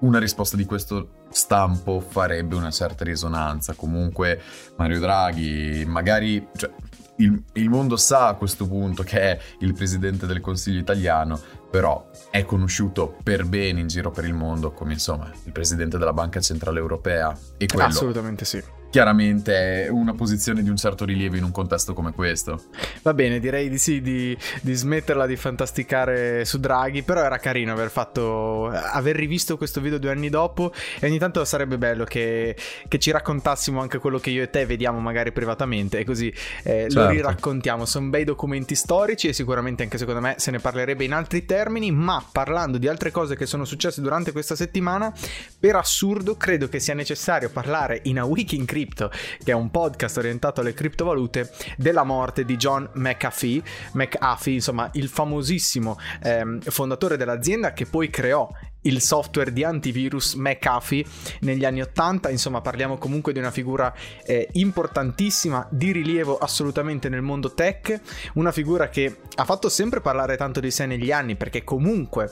una 0.00 0.20
risposta 0.20 0.56
di 0.56 0.64
questo 0.64 1.24
stampo 1.30 1.98
farebbe 1.98 2.54
una 2.54 2.70
certa 2.70 3.02
risonanza 3.02 3.74
comunque 3.74 4.40
Mario 4.76 5.00
Draghi 5.00 5.84
magari 5.86 6.46
cioè, 6.54 6.70
il, 7.18 7.42
il, 7.54 7.68
mondo 7.68 7.96
sa 7.96 8.28
a 8.28 8.34
questo 8.34 8.66
punto 8.66 9.02
che 9.02 9.20
è 9.20 9.38
il 9.60 9.74
presidente 9.74 10.26
del 10.26 10.40
Consiglio 10.40 10.80
italiano, 10.80 11.40
però 11.70 12.08
è 12.30 12.44
conosciuto 12.44 13.16
per 13.22 13.44
bene 13.44 13.80
in 13.80 13.86
giro 13.88 14.10
per 14.10 14.24
il 14.24 14.34
mondo 14.34 14.72
come 14.72 14.92
insomma 14.92 15.30
il 15.44 15.52
presidente 15.52 15.98
della 15.98 16.12
Banca 16.12 16.40
Centrale 16.40 16.78
Europea. 16.78 17.36
E 17.56 17.66
quello 17.66 17.88
Assolutamente 17.88 18.44
sì 18.44 18.62
chiaramente 18.90 19.84
è 19.84 19.88
una 19.88 20.14
posizione 20.14 20.62
di 20.62 20.70
un 20.70 20.76
certo 20.76 21.04
rilievo 21.04 21.36
in 21.36 21.44
un 21.44 21.50
contesto 21.50 21.92
come 21.92 22.12
questo. 22.12 22.62
Va 23.02 23.14
bene, 23.14 23.38
direi 23.38 23.68
di 23.68 23.78
sì, 23.78 24.00
di, 24.00 24.36
di, 24.62 24.72
smetterla 24.72 25.26
di 25.26 25.36
fantasticare 25.36 26.44
su 26.44 26.58
Draghi, 26.58 27.02
però 27.02 27.22
era 27.22 27.38
carino 27.38 27.72
aver 27.72 27.90
fatto, 27.90 28.68
aver 28.68 29.16
rivisto 29.16 29.56
questo 29.56 29.80
video 29.80 29.98
due 29.98 30.10
anni 30.10 30.28
dopo 30.30 30.72
e 30.98 31.06
ogni 31.06 31.18
tanto 31.18 31.44
sarebbe 31.44 31.78
bello 31.78 32.04
che, 32.04 32.56
che 32.88 32.98
ci 32.98 33.10
raccontassimo 33.10 33.80
anche 33.80 33.98
quello 33.98 34.18
che 34.18 34.30
io 34.30 34.42
e 34.42 34.50
te 34.50 34.64
vediamo 34.66 34.98
magari 35.00 35.32
privatamente 35.32 35.98
e 35.98 36.04
così 36.04 36.28
eh, 36.28 36.32
certo. 36.62 37.00
lo 37.00 37.08
riraccontiamo. 37.08 37.84
Sono 37.84 38.08
bei 38.08 38.24
documenti 38.24 38.74
storici 38.74 39.28
e 39.28 39.32
sicuramente 39.32 39.82
anche 39.82 39.98
secondo 39.98 40.20
me 40.20 40.34
se 40.38 40.50
ne 40.50 40.58
parlerebbe 40.58 41.04
in 41.04 41.12
altri 41.12 41.44
termini, 41.44 41.90
ma 41.90 42.24
parlando 42.30 42.78
di 42.78 42.88
altre 42.88 43.10
cose 43.10 43.36
che 43.36 43.46
sono 43.46 43.64
successe 43.64 44.00
durante 44.00 44.32
questa 44.32 44.56
settimana, 44.56 45.12
per 45.58 45.76
assurdo 45.76 46.36
credo 46.36 46.68
che 46.68 46.80
sia 46.80 46.94
necessario 46.94 47.50
parlare 47.50 48.00
in 48.04 48.18
a 48.18 48.24
week 48.24 48.52
in 48.52 48.64
Crypto, 48.78 49.10
che 49.42 49.50
è 49.50 49.54
un 49.54 49.70
podcast 49.70 50.18
orientato 50.18 50.60
alle 50.60 50.72
criptovalute, 50.72 51.50
della 51.76 52.04
morte 52.04 52.44
di 52.44 52.56
John 52.56 52.88
McAfee, 52.94 53.62
McAfee 53.92 54.54
insomma 54.54 54.88
il 54.92 55.08
famosissimo 55.08 55.98
ehm, 56.22 56.60
fondatore 56.60 57.16
dell'azienda 57.16 57.72
che 57.72 57.86
poi 57.86 58.08
creò 58.08 58.48
il 58.82 59.00
software 59.00 59.52
di 59.52 59.64
antivirus 59.64 60.34
McAfee 60.34 61.04
negli 61.40 61.64
anni 61.64 61.80
80, 61.82 62.30
insomma 62.30 62.60
parliamo 62.60 62.98
comunque 62.98 63.32
di 63.32 63.40
una 63.40 63.50
figura 63.50 63.92
eh, 64.24 64.48
importantissima, 64.52 65.66
di 65.70 65.90
rilievo 65.90 66.38
assolutamente 66.38 67.08
nel 67.08 67.22
mondo 67.22 67.52
tech, 67.54 68.00
una 68.34 68.52
figura 68.52 68.88
che 68.88 69.22
ha 69.34 69.44
fatto 69.44 69.68
sempre 69.68 70.00
parlare 70.00 70.36
tanto 70.36 70.60
di 70.60 70.70
sé 70.70 70.86
negli 70.86 71.10
anni 71.10 71.34
perché 71.34 71.64
comunque 71.64 72.30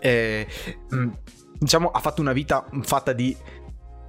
eh, 0.00 0.46
diciamo 1.58 1.90
ha 1.90 2.00
fatto 2.00 2.20
una 2.20 2.32
vita 2.32 2.66
fatta 2.82 3.12
di 3.12 3.36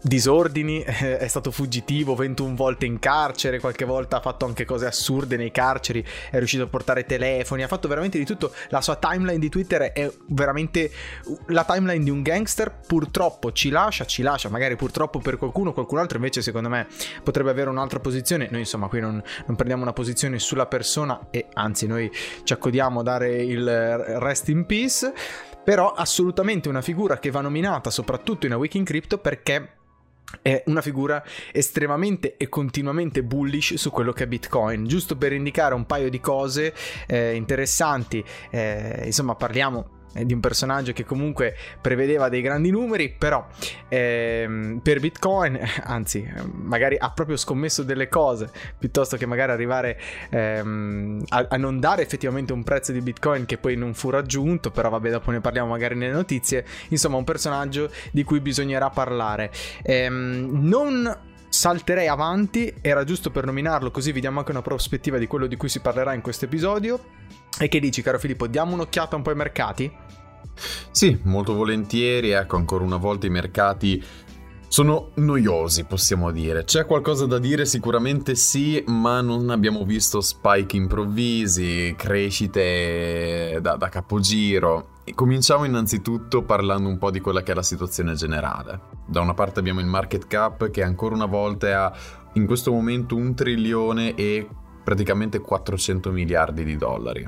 disordini, 0.01 0.81
è 0.83 1.27
stato 1.27 1.51
fuggitivo 1.51 2.15
21 2.15 2.55
volte 2.55 2.85
in 2.85 2.99
carcere, 2.99 3.59
qualche 3.59 3.85
volta 3.85 4.17
ha 4.17 4.21
fatto 4.21 4.45
anche 4.45 4.65
cose 4.65 4.85
assurde 4.85 5.37
nei 5.37 5.51
carceri, 5.51 6.03
è 6.29 6.37
riuscito 6.37 6.63
a 6.63 6.67
portare 6.67 7.05
telefoni, 7.05 7.63
ha 7.63 7.67
fatto 7.67 7.87
veramente 7.87 8.17
di 8.17 8.25
tutto. 8.25 8.53
La 8.69 8.81
sua 8.81 8.95
timeline 8.95 9.39
di 9.39 9.49
Twitter 9.49 9.91
è 9.91 10.11
veramente 10.27 10.91
la 11.47 11.63
timeline 11.63 12.03
di 12.03 12.09
un 12.09 12.21
gangster, 12.21 12.71
purtroppo 12.85 13.51
ci 13.51 13.69
lascia, 13.69 14.05
ci 14.05 14.21
lascia, 14.21 14.49
magari 14.49 14.75
purtroppo 14.75 15.19
per 15.19 15.37
qualcuno, 15.37 15.73
qualcun 15.73 15.99
altro 15.99 16.17
invece 16.17 16.41
secondo 16.41 16.69
me 16.69 16.87
potrebbe 17.23 17.49
avere 17.49 17.69
un'altra 17.69 17.99
posizione. 17.99 18.47
Noi 18.49 18.61
insomma 18.61 18.87
qui 18.87 18.99
non, 18.99 19.21
non 19.45 19.55
prendiamo 19.55 19.83
una 19.83 19.93
posizione 19.93 20.39
sulla 20.39 20.65
persona 20.65 21.27
e 21.29 21.47
anzi 21.53 21.87
noi 21.87 22.11
ci 22.43 22.53
accodiamo 22.53 23.01
a 23.01 23.03
dare 23.03 23.43
il 23.43 23.97
rest 24.19 24.49
in 24.49 24.65
peace, 24.65 25.13
però 25.63 25.91
assolutamente 25.91 26.69
una 26.69 26.81
figura 26.81 27.19
che 27.19 27.29
va 27.29 27.41
nominata 27.41 27.89
soprattutto 27.89 28.45
in 28.45 28.53
A 28.53 28.57
Week 28.57 28.73
in 28.75 28.83
Crypto 28.83 29.19
perché 29.19 29.79
è 30.41 30.63
una 30.67 30.81
figura 30.81 31.23
estremamente 31.51 32.37
e 32.37 32.49
continuamente 32.49 33.23
bullish 33.23 33.75
su 33.75 33.91
quello 33.91 34.13
che 34.13 34.23
è 34.23 34.27
Bitcoin. 34.27 34.87
Giusto 34.87 35.17
per 35.17 35.33
indicare 35.33 35.73
un 35.73 35.85
paio 35.85 36.09
di 36.09 36.19
cose 36.19 36.73
eh, 37.07 37.35
interessanti, 37.35 38.23
eh, 38.49 39.03
insomma 39.05 39.35
parliamo 39.35 39.99
di 40.13 40.33
un 40.33 40.39
personaggio 40.39 40.91
che 40.91 41.05
comunque 41.05 41.55
prevedeva 41.79 42.29
dei 42.29 42.41
grandi 42.41 42.69
numeri, 42.69 43.09
però 43.09 43.45
ehm, 43.87 44.79
per 44.83 44.99
Bitcoin, 44.99 45.59
anzi, 45.83 46.27
magari 46.53 46.97
ha 46.97 47.11
proprio 47.11 47.37
scommesso 47.37 47.83
delle 47.83 48.09
cose, 48.09 48.49
piuttosto 48.77 49.17
che 49.17 49.25
magari 49.25 49.51
arrivare 49.51 49.99
ehm, 50.29 51.23
a, 51.29 51.47
a, 51.49 51.57
non 51.57 51.79
dare 51.79 52.01
effettivamente 52.01 52.53
un 52.53 52.63
prezzo 52.63 52.91
di 52.91 53.01
Bitcoin 53.01 53.45
che 53.45 53.57
poi 53.57 53.75
non 53.75 53.93
fu 53.93 54.09
raggiunto, 54.09 54.71
però 54.71 54.89
vabbè, 54.89 55.09
dopo 55.09 55.31
ne 55.31 55.39
parliamo 55.39 55.69
magari 55.69 55.95
nelle 55.95 56.13
notizie. 56.13 56.65
Insomma, 56.89 57.17
un 57.17 57.23
personaggio 57.23 57.89
di 58.11 58.23
cui 58.23 58.39
bisognerà 58.39 58.89
parlare. 58.89 59.51
Ehm, 59.83 60.49
non 60.51 61.29
salterei 61.51 62.07
avanti, 62.07 62.73
era 62.81 63.03
giusto 63.03 63.29
per 63.29 63.45
nominarlo, 63.45 63.91
così 63.91 64.13
vi 64.13 64.21
diamo 64.21 64.39
anche 64.39 64.51
una 64.51 64.61
prospettiva 64.61 65.17
di 65.17 65.27
quello 65.27 65.47
di 65.47 65.57
cui 65.57 65.67
si 65.67 65.81
parlerà 65.81 66.13
in 66.13 66.21
questo 66.21 66.45
episodio. 66.45 66.99
E 67.59 67.67
che 67.67 67.79
dici, 67.79 68.01
caro 68.01 68.19
Filippo, 68.19 68.47
diamo 68.47 68.73
un'occhiata 68.73 69.15
un 69.15 69.21
po' 69.21 69.29
ai 69.29 69.35
mercati? 69.35 69.91
Sì, 70.91 71.19
molto 71.23 71.53
volentieri, 71.53 72.31
ecco, 72.31 72.55
ancora 72.55 72.83
una 72.83 72.97
volta 72.97 73.27
i 73.27 73.29
mercati 73.29 74.03
sono 74.71 75.09
noiosi, 75.15 75.83
possiamo 75.83 76.31
dire. 76.31 76.63
C'è 76.63 76.85
qualcosa 76.85 77.25
da 77.25 77.39
dire? 77.39 77.65
Sicuramente 77.65 78.35
sì, 78.35 78.81
ma 78.87 79.19
non 79.19 79.49
abbiamo 79.49 79.83
visto 79.83 80.21
spike 80.21 80.77
improvvisi, 80.77 81.93
crescite 81.97 83.59
da, 83.61 83.75
da 83.75 83.89
capogiro. 83.89 84.99
Cominciamo 85.13 85.65
innanzitutto 85.65 86.43
parlando 86.43 86.87
un 86.87 86.97
po' 86.97 87.11
di 87.11 87.19
quella 87.19 87.43
che 87.43 87.51
è 87.51 87.55
la 87.55 87.63
situazione 87.63 88.13
generale. 88.13 88.79
Da 89.05 89.19
una 89.19 89.33
parte 89.33 89.59
abbiamo 89.59 89.81
il 89.81 89.87
market 89.87 90.25
cap 90.27 90.69
che 90.69 90.83
ancora 90.83 91.15
una 91.15 91.25
volta 91.25 91.87
ha 91.87 91.93
in 92.35 92.45
questo 92.45 92.71
momento 92.71 93.17
un 93.17 93.35
trilione 93.35 94.15
e 94.15 94.47
praticamente 94.83 95.39
400 95.39 96.11
miliardi 96.11 96.63
di 96.63 96.77
dollari. 96.77 97.27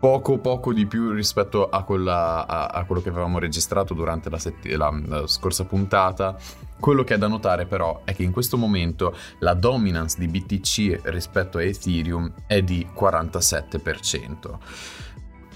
Poco 0.00 0.38
poco 0.38 0.72
di 0.72 0.86
più 0.86 1.10
rispetto 1.10 1.68
a, 1.68 1.82
quella, 1.82 2.46
a, 2.46 2.66
a 2.66 2.84
quello 2.84 3.02
che 3.02 3.08
avevamo 3.08 3.40
registrato 3.40 3.94
durante 3.94 4.30
la, 4.30 4.38
sett- 4.38 4.64
la, 4.66 4.96
la 5.06 5.26
scorsa 5.26 5.64
puntata. 5.64 6.36
Quello 6.78 7.02
che 7.02 7.14
è 7.14 7.18
da 7.18 7.26
notare 7.26 7.66
però 7.66 8.02
è 8.04 8.14
che 8.14 8.22
in 8.22 8.30
questo 8.30 8.56
momento 8.56 9.16
la 9.40 9.54
dominance 9.54 10.16
di 10.20 10.28
BTC 10.28 11.00
rispetto 11.04 11.58
a 11.58 11.64
Ethereum 11.64 12.32
è 12.46 12.62
di 12.62 12.86
47% 12.94 14.58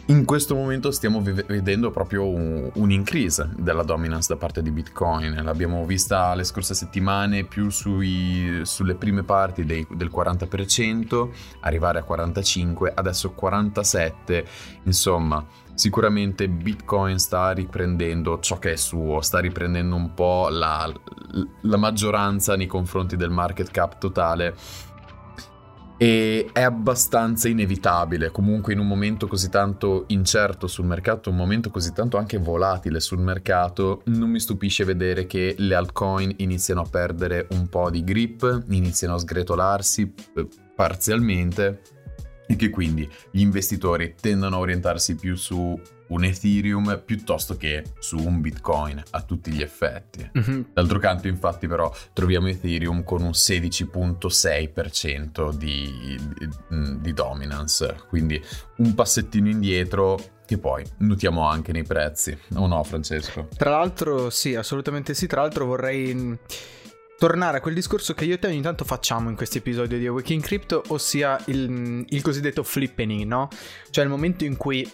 in 0.07 0.25
questo 0.25 0.55
momento 0.57 0.91
stiamo 0.91 1.23
vedendo 1.23 1.91
proprio 1.91 2.29
un, 2.29 2.69
un, 2.75 2.91
increase 2.91 3.49
della 3.57 3.85
dominance 3.85 4.33
da 4.33 4.39
parte 4.39 4.61
di 4.61 4.71
Bitcoin. 4.71 5.41
L'abbiamo 5.43 5.85
vista 5.87 6.35
le 6.35 6.43
scorse 6.43 6.75
settimane 6.75 7.45
più 7.45 7.71
sui, 7.71 8.61
sulle 8.65 8.95
prime 8.95 9.23
parti 9.23 9.65
dei, 9.65 9.87
del 9.91 10.11
40%, 10.13 11.29
arrivare 11.61 12.01
a 12.01 12.07
45%, 12.09 12.93
adesso 12.95 13.35
47%. 13.41 14.45
Insomma, 14.85 15.47
sicuramente 15.75 16.49
Bitcoin 16.49 17.19
sta 17.19 17.53
riprendendo 17.53 18.41
ciò 18.41 18.59
che 18.59 18.73
è 18.73 18.77
suo, 18.77 19.21
sta 19.21 19.39
riprendendo 19.39 19.95
un 19.95 20.15
po' 20.15 20.49
la, 20.51 20.93
la 21.61 21.77
maggioranza 21.77 22.57
nei 22.57 22.67
confronti 22.67 23.17
del 23.17 23.31
market 23.31 23.71
cap 23.71 23.99
totale 23.99 24.55
e 26.03 26.51
è 26.53 26.63
abbastanza 26.63 27.47
inevitabile, 27.47 28.33
comunque 28.33 28.73
in 28.73 28.81
un 28.81 28.89
momento 28.89 29.29
così 29.29 29.49
tanto 29.49 30.07
incerto 30.09 30.67
sul 30.67 30.85
mercato, 30.85 31.31
un 31.31 31.37
momento 31.37 31.71
così 31.71 31.93
tanto 31.93 32.17
anche 32.17 32.39
volatile 32.39 32.99
sul 32.99 33.21
mercato, 33.21 34.03
non 34.07 34.29
mi 34.29 34.41
stupisce 34.41 34.83
vedere 34.83 35.27
che 35.27 35.55
le 35.57 35.77
altcoin 35.77 36.35
iniziano 36.39 36.81
a 36.81 36.89
perdere 36.91 37.47
un 37.51 37.69
po' 37.69 37.89
di 37.89 38.03
grip, 38.03 38.65
iniziano 38.71 39.15
a 39.15 39.19
sgretolarsi 39.19 40.13
eh, 40.35 40.49
parzialmente 40.75 41.83
e 42.49 42.57
che 42.57 42.69
quindi 42.69 43.09
gli 43.31 43.41
investitori 43.41 44.17
tendono 44.21 44.57
a 44.57 44.59
orientarsi 44.59 45.15
più 45.15 45.37
su 45.37 45.81
un 46.13 46.25
Ethereum 46.25 47.03
piuttosto 47.05 47.57
che 47.57 47.83
su 47.99 48.17
un 48.19 48.41
Bitcoin 48.41 49.03
a 49.11 49.21
tutti 49.23 49.51
gli 49.51 49.61
effetti. 49.63 50.31
Mm-hmm. 50.39 50.61
D'altro 50.73 50.99
canto, 50.99 51.29
infatti, 51.29 51.67
però, 51.67 51.95
troviamo 52.13 52.49
Ethereum 52.49 53.03
con 53.03 53.23
un 53.23 53.31
16.6% 53.31 55.55
di, 55.55 56.19
di, 56.39 56.49
di 57.01 57.13
dominance, 57.13 58.05
quindi 58.09 58.41
un 58.77 58.95
passettino 58.95 59.49
indietro 59.49 60.19
che 60.45 60.59
poi 60.59 60.85
notiamo 60.99 61.49
anche 61.49 61.73
nei 61.73 61.85
prezzi, 61.85 62.39
o 62.55 62.67
no, 62.67 62.85
Francesco? 62.85 63.49
Tra 63.57 63.71
l'altro, 63.71 64.29
sì, 64.29 64.55
assolutamente 64.55 65.15
sì. 65.15 65.27
Tra 65.27 65.41
l'altro, 65.41 65.65
vorrei 65.65 66.39
tornare 67.19 67.57
a 67.59 67.61
quel 67.61 67.75
discorso 67.75 68.15
che 68.15 68.25
io 68.25 68.35
e 68.35 68.39
te 68.39 68.47
ogni 68.49 68.61
tanto 68.61 68.85
facciamo 68.85 69.31
in 69.31 69.37
questi 69.37 69.59
episodi 69.59 69.97
di 69.99 70.09
Awakening 70.09 70.43
Crypto, 70.43 70.83
ossia 70.89 71.41
il, 71.47 72.05
il 72.07 72.21
cosiddetto 72.21 72.65
flippening, 72.65 73.25
no? 73.25 73.49
Cioè 73.91 74.05
il 74.05 74.11
momento 74.11 74.45
in 74.45 74.57
cui 74.57 74.85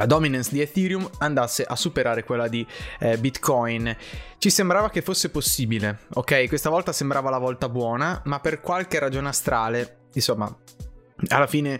la 0.00 0.06
dominance 0.06 0.48
di 0.50 0.62
Ethereum 0.62 1.06
andasse 1.18 1.62
a 1.62 1.76
superare 1.76 2.24
quella 2.24 2.48
di 2.48 2.66
eh, 3.00 3.18
Bitcoin. 3.18 3.94
Ci 4.38 4.48
sembrava 4.48 4.88
che 4.88 5.02
fosse 5.02 5.28
possibile, 5.28 5.98
ok? 6.14 6.48
Questa 6.48 6.70
volta 6.70 6.90
sembrava 6.90 7.28
la 7.28 7.36
volta 7.36 7.68
buona, 7.68 8.22
ma 8.24 8.40
per 8.40 8.62
qualche 8.62 8.98
ragione 8.98 9.28
astrale, 9.28 10.06
insomma, 10.14 10.50
alla 11.28 11.46
fine 11.46 11.78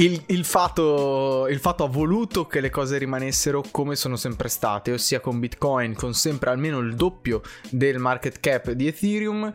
il, 0.00 0.22
il, 0.26 0.44
fatto, 0.44 1.48
il, 1.48 1.58
fatto, 1.58 1.82
ha 1.82 1.88
voluto 1.88 2.46
che 2.46 2.60
le 2.60 2.70
cose 2.70 2.98
rimanessero 2.98 3.64
come 3.70 3.96
sono 3.96 4.14
sempre 4.14 4.48
state, 4.48 4.92
ossia 4.92 5.18
con 5.18 5.40
Bitcoin, 5.40 5.94
con 5.94 6.14
sempre 6.14 6.50
almeno 6.50 6.78
il 6.78 6.94
doppio 6.94 7.42
del 7.70 7.98
market 7.98 8.38
cap 8.38 8.70
di 8.70 8.86
Ethereum. 8.86 9.52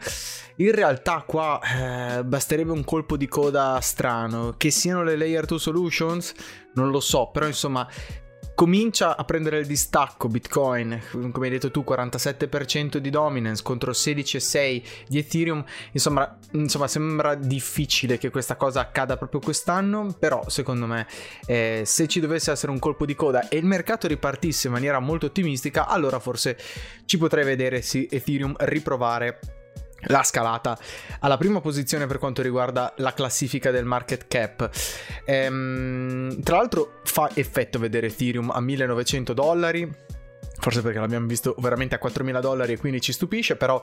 In 0.57 0.71
realtà 0.71 1.23
qua 1.25 1.59
eh, 1.61 2.23
basterebbe 2.25 2.71
un 2.71 2.83
colpo 2.83 3.15
di 3.15 3.27
coda 3.27 3.79
strano, 3.81 4.55
che 4.57 4.69
siano 4.69 5.03
le 5.03 5.15
layer 5.15 5.45
2 5.45 5.59
solutions, 5.59 6.33
non 6.73 6.91
lo 6.91 6.99
so, 6.99 7.29
però 7.31 7.47
insomma 7.47 7.87
comincia 8.55 9.17
a 9.17 9.23
prendere 9.23 9.59
il 9.59 9.65
distacco 9.65 10.27
Bitcoin, 10.27 11.01
come 11.31 11.45
hai 11.45 11.51
detto 11.51 11.71
tu, 11.71 11.83
47% 11.87 12.97
di 12.97 13.09
dominance 13.09 13.63
contro 13.63 13.91
16,6% 13.91 14.83
di 15.07 15.17
Ethereum. 15.17 15.63
Insomma, 15.91 16.37
insomma, 16.51 16.87
sembra 16.87 17.35
difficile 17.35 18.17
che 18.17 18.29
questa 18.29 18.55
cosa 18.55 18.81
accada 18.81 19.17
proprio 19.17 19.39
quest'anno, 19.39 20.15
però 20.17 20.43
secondo 20.47 20.85
me 20.85 21.07
eh, 21.45 21.83
se 21.85 22.07
ci 22.07 22.19
dovesse 22.19 22.51
essere 22.51 22.71
un 22.71 22.79
colpo 22.79 23.05
di 23.05 23.15
coda 23.15 23.47
e 23.47 23.57
il 23.57 23.65
mercato 23.65 24.07
ripartisse 24.07 24.67
in 24.67 24.73
maniera 24.73 24.99
molto 24.99 25.27
ottimistica, 25.27 25.87
allora 25.87 26.19
forse 26.19 26.57
ci 27.05 27.17
potrei 27.17 27.43
vedere 27.43 27.81
sì, 27.81 28.07
Ethereum 28.09 28.55
riprovare 28.59 29.62
la 30.07 30.23
scalata 30.23 30.77
alla 31.19 31.37
prima 31.37 31.61
posizione 31.61 32.07
per 32.07 32.17
quanto 32.17 32.41
riguarda 32.41 32.93
la 32.97 33.13
classifica 33.13 33.71
del 33.71 33.85
market 33.85 34.27
cap. 34.27 34.69
Ehm, 35.25 36.41
tra 36.41 36.57
l'altro 36.57 36.99
fa 37.03 37.29
effetto 37.33 37.79
vedere 37.79 38.07
Ethereum 38.07 38.49
a 38.49 38.59
1900 38.59 39.33
dollari, 39.33 39.89
forse 40.59 40.81
perché 40.81 40.99
l'abbiamo 40.99 41.27
visto 41.27 41.55
veramente 41.59 41.95
a 41.95 41.99
4000 41.99 42.39
dollari 42.39 42.73
e 42.73 42.77
quindi 42.77 43.01
ci 43.01 43.11
stupisce, 43.11 43.55
però 43.55 43.81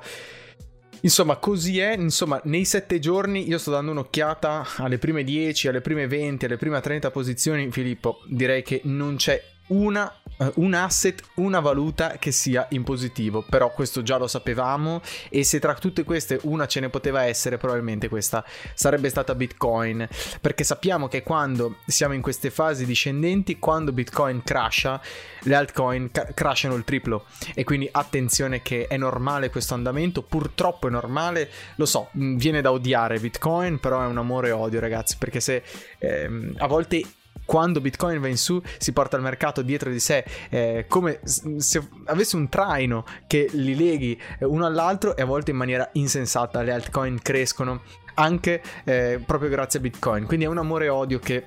Insomma, 1.02 1.36
così 1.36 1.78
è. 1.78 1.94
Insomma, 1.96 2.40
nei 2.44 2.64
sette 2.64 2.98
giorni 2.98 3.48
io 3.48 3.58
sto 3.58 3.70
dando 3.70 3.90
un'occhiata 3.92 4.66
alle 4.76 4.98
prime 4.98 5.24
10, 5.24 5.68
alle 5.68 5.80
prime 5.80 6.06
20, 6.06 6.44
alle 6.44 6.56
prime 6.56 6.80
30 6.80 7.10
posizioni. 7.10 7.70
Filippo, 7.70 8.20
direi 8.26 8.62
che 8.62 8.82
non 8.84 9.16
c'è 9.16 9.42
una 9.70 10.12
eh, 10.40 10.50
un 10.56 10.72
asset, 10.72 11.22
una 11.34 11.60
valuta 11.60 12.16
che 12.18 12.32
sia 12.32 12.66
in 12.70 12.82
positivo, 12.82 13.44
però 13.48 13.70
questo 13.72 14.02
già 14.02 14.16
lo 14.16 14.26
sapevamo. 14.26 15.02
E 15.28 15.44
se 15.44 15.58
tra 15.58 15.74
tutte 15.74 16.02
queste 16.02 16.40
una 16.44 16.66
ce 16.66 16.80
ne 16.80 16.88
poteva 16.88 17.24
essere, 17.24 17.58
probabilmente 17.58 18.08
questa 18.08 18.42
sarebbe 18.74 19.10
stata 19.10 19.34
Bitcoin, 19.34 20.08
perché 20.40 20.64
sappiamo 20.64 21.08
che 21.08 21.22
quando 21.22 21.76
siamo 21.86 22.14
in 22.14 22.22
queste 22.22 22.50
fasi 22.50 22.86
discendenti, 22.86 23.58
quando 23.58 23.92
Bitcoin 23.92 24.42
crasha, 24.42 25.00
le 25.42 25.54
altcoin 25.54 26.10
ca- 26.10 26.28
crashano 26.32 26.74
il 26.74 26.84
triplo. 26.84 27.26
E 27.54 27.64
quindi 27.64 27.88
attenzione 27.90 28.62
che 28.62 28.86
è 28.86 28.96
normale 28.96 29.50
questo 29.50 29.74
andamento, 29.74 30.22
purtroppo 30.22 30.88
è 30.88 30.90
normale, 30.90 31.50
lo 31.76 31.84
so, 31.84 32.08
viene 32.12 32.62
da 32.62 32.72
odiare 32.72 33.18
Bitcoin, 33.18 33.78
però 33.78 34.02
è 34.02 34.06
un 34.06 34.16
amore 34.16 34.50
odio 34.52 34.80
ragazzi, 34.80 35.16
perché 35.18 35.40
se 35.40 35.62
ehm, 35.98 36.54
a 36.58 36.66
volte 36.66 37.02
quando 37.50 37.80
Bitcoin 37.80 38.21
va 38.21 38.28
in 38.28 38.38
su 38.38 38.62
si 38.78 38.92
porta 38.92 39.16
il 39.16 39.25
mercato 39.25 39.62
dietro 39.62 39.90
di 39.90 39.99
sé 39.99 40.25
eh, 40.50 40.85
come 40.87 41.19
se 41.25 41.85
avesse 42.04 42.37
un 42.37 42.49
traino 42.49 43.04
che 43.26 43.49
li 43.50 43.75
leghi 43.75 44.16
eh, 44.38 44.45
uno 44.45 44.66
all'altro 44.66 45.16
e 45.16 45.23
a 45.23 45.25
volte 45.25 45.50
in 45.50 45.57
maniera 45.57 45.88
insensata 45.95 46.62
le 46.62 46.71
altcoin 46.71 47.19
crescono 47.21 47.83
anche 48.14 48.62
eh, 48.85 49.21
proprio 49.26 49.49
grazie 49.49 49.80
a 49.80 49.83
Bitcoin. 49.83 50.26
Quindi 50.26 50.45
è 50.45 50.49
un 50.49 50.59
amore 50.59 50.88
odio 50.88 51.19
che 51.19 51.47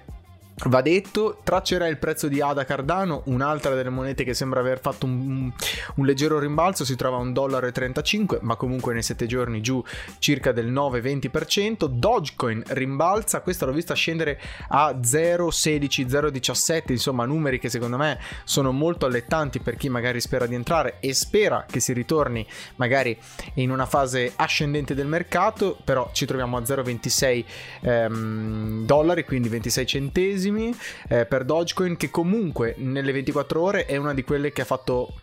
Va 0.56 0.82
detto, 0.82 1.40
traccerà 1.44 1.88
il 1.88 1.98
prezzo 1.98 2.28
di 2.28 2.40
ADA 2.40 2.64
Cardano, 2.64 3.24
un'altra 3.26 3.74
delle 3.74 3.90
monete 3.90 4.24
che 4.24 4.36
sembra 4.36 4.60
aver 4.60 4.80
fatto 4.80 5.08
un, 5.08 5.52
un 5.96 6.06
leggero 6.06 6.38
rimbalzo, 6.38 6.86
si 6.86 6.96
trova 6.96 7.18
a 7.18 7.22
1,35 7.22 7.32
dollaro, 7.34 8.40
ma 8.42 8.56
comunque 8.56 8.94
nei 8.94 9.02
7 9.02 9.26
giorni 9.26 9.62
giù 9.62 9.84
circa 10.20 10.52
del 10.52 10.72
9-20%. 10.72 11.86
Dogecoin 11.86 12.64
rimbalza, 12.68 13.42
questa 13.42 13.66
l'ho 13.66 13.74
vista 13.74 13.96
scendere 13.96 14.40
a 14.70 14.92
0,16, 14.92 16.06
0,17, 16.06 16.92
insomma 16.92 17.26
numeri 17.26 17.60
che 17.60 17.70
secondo 17.70 17.98
me 17.98 18.20
sono 18.44 18.72
molto 18.72 19.08
allettanti 19.08 19.60
per 19.60 19.76
chi 19.76 19.90
magari 19.90 20.22
spera 20.22 20.46
di 20.46 20.54
entrare 20.54 20.98
e 21.00 21.14
spera 21.14 21.66
che 21.70 21.80
si 21.80 21.94
ritorni 21.94 22.46
magari 22.76 23.18
in 23.56 23.72
una 23.72 23.88
fase 23.88 24.32
ascendente 24.36 24.94
del 24.94 25.08
mercato, 25.08 25.78
però 25.84 26.12
ci 26.14 26.28
troviamo 26.28 26.58
a 26.58 26.62
0,26 26.62 27.46
ehm, 27.82 28.86
quindi 29.26 29.50
26 29.50 29.86
centesimi 29.86 30.43
centesimi 30.44 30.76
eh, 31.08 31.26
per 31.26 31.46
Dogecoin 31.46 31.96
che 31.96 32.10
comunque 32.10 32.76
nelle 32.78 33.12
24 33.12 33.62
ore 33.62 33.86
è 33.86 33.96
una 33.96 34.14
di 34.14 34.24
quelle 34.24 34.52
che 34.52 34.62
ha 34.62 34.66
fatto 34.66 35.14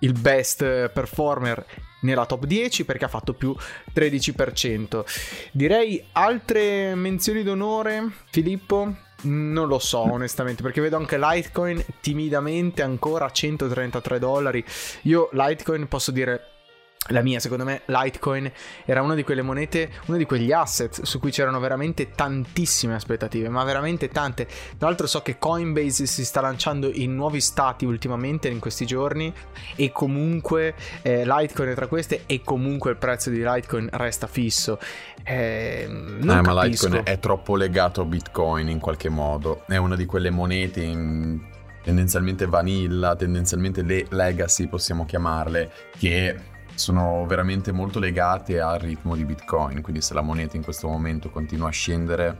il 0.00 0.12
best 0.12 0.88
performer 0.88 1.64
nella 2.02 2.24
top 2.24 2.46
10 2.46 2.84
perché 2.84 3.04
ha 3.04 3.08
fatto 3.08 3.34
più 3.34 3.54
13%. 3.94 5.04
Direi 5.52 6.02
altre 6.12 6.94
menzioni 6.94 7.42
d'onore, 7.42 8.10
Filippo? 8.30 8.94
Non 9.22 9.68
lo 9.68 9.78
so 9.78 9.98
onestamente 9.98 10.62
perché 10.62 10.80
vedo 10.80 10.96
anche 10.96 11.18
Litecoin 11.18 11.84
timidamente 12.00 12.80
ancora 12.80 13.26
a 13.26 13.30
133 13.30 14.18
dollari. 14.18 14.64
Io 15.02 15.28
Litecoin 15.32 15.88
posso 15.88 16.10
dire 16.10 16.59
la 17.08 17.22
mia, 17.22 17.40
secondo 17.40 17.64
me, 17.64 17.82
Litecoin 17.86 18.50
era 18.84 19.02
una 19.02 19.14
di 19.14 19.24
quelle 19.24 19.42
monete, 19.42 19.90
uno 20.06 20.16
di 20.16 20.26
quegli 20.26 20.52
asset 20.52 21.02
su 21.02 21.18
cui 21.18 21.30
c'erano 21.30 21.58
veramente 21.58 22.10
tantissime 22.10 22.94
aspettative, 22.94 23.48
ma 23.48 23.64
veramente 23.64 24.08
tante. 24.08 24.46
Tra 24.46 24.86
l'altro 24.86 25.06
so 25.06 25.20
che 25.22 25.38
Coinbase 25.38 26.06
si 26.06 26.24
sta 26.24 26.40
lanciando 26.40 26.90
in 26.92 27.14
nuovi 27.14 27.40
stati 27.40 27.84
ultimamente 27.84 28.48
in 28.48 28.60
questi 28.60 28.86
giorni 28.86 29.32
e 29.74 29.90
comunque 29.90 30.74
eh, 31.02 31.24
Litecoin 31.24 31.70
è 31.70 31.74
tra 31.74 31.86
queste 31.86 32.24
e 32.26 32.42
comunque 32.44 32.90
il 32.90 32.96
prezzo 32.96 33.30
di 33.30 33.38
Litecoin 33.38 33.88
resta 33.92 34.26
fisso. 34.26 34.78
Eh, 35.24 35.86
non 35.88 36.38
eh, 36.38 36.42
ma 36.42 36.64
Litecoin 36.64 37.00
è 37.02 37.18
troppo 37.18 37.56
legato 37.56 38.02
a 38.02 38.04
Bitcoin 38.04 38.68
in 38.68 38.78
qualche 38.78 39.08
modo, 39.08 39.62
è 39.66 39.76
una 39.76 39.96
di 39.96 40.04
quelle 40.06 40.30
monete 40.30 40.82
in 40.82 41.40
tendenzialmente 41.82 42.46
vanilla, 42.46 43.16
tendenzialmente 43.16 43.82
le 43.82 44.06
legacy 44.10 44.68
possiamo 44.68 45.06
chiamarle, 45.06 45.72
che 45.98 46.36
sono 46.74 47.24
veramente 47.26 47.72
molto 47.72 47.98
legate 47.98 48.60
al 48.60 48.78
ritmo 48.78 49.14
di 49.14 49.24
Bitcoin, 49.24 49.82
quindi 49.82 50.00
se 50.00 50.14
la 50.14 50.22
moneta 50.22 50.56
in 50.56 50.62
questo 50.62 50.88
momento 50.88 51.30
continua 51.30 51.68
a 51.68 51.72
scendere, 51.72 52.38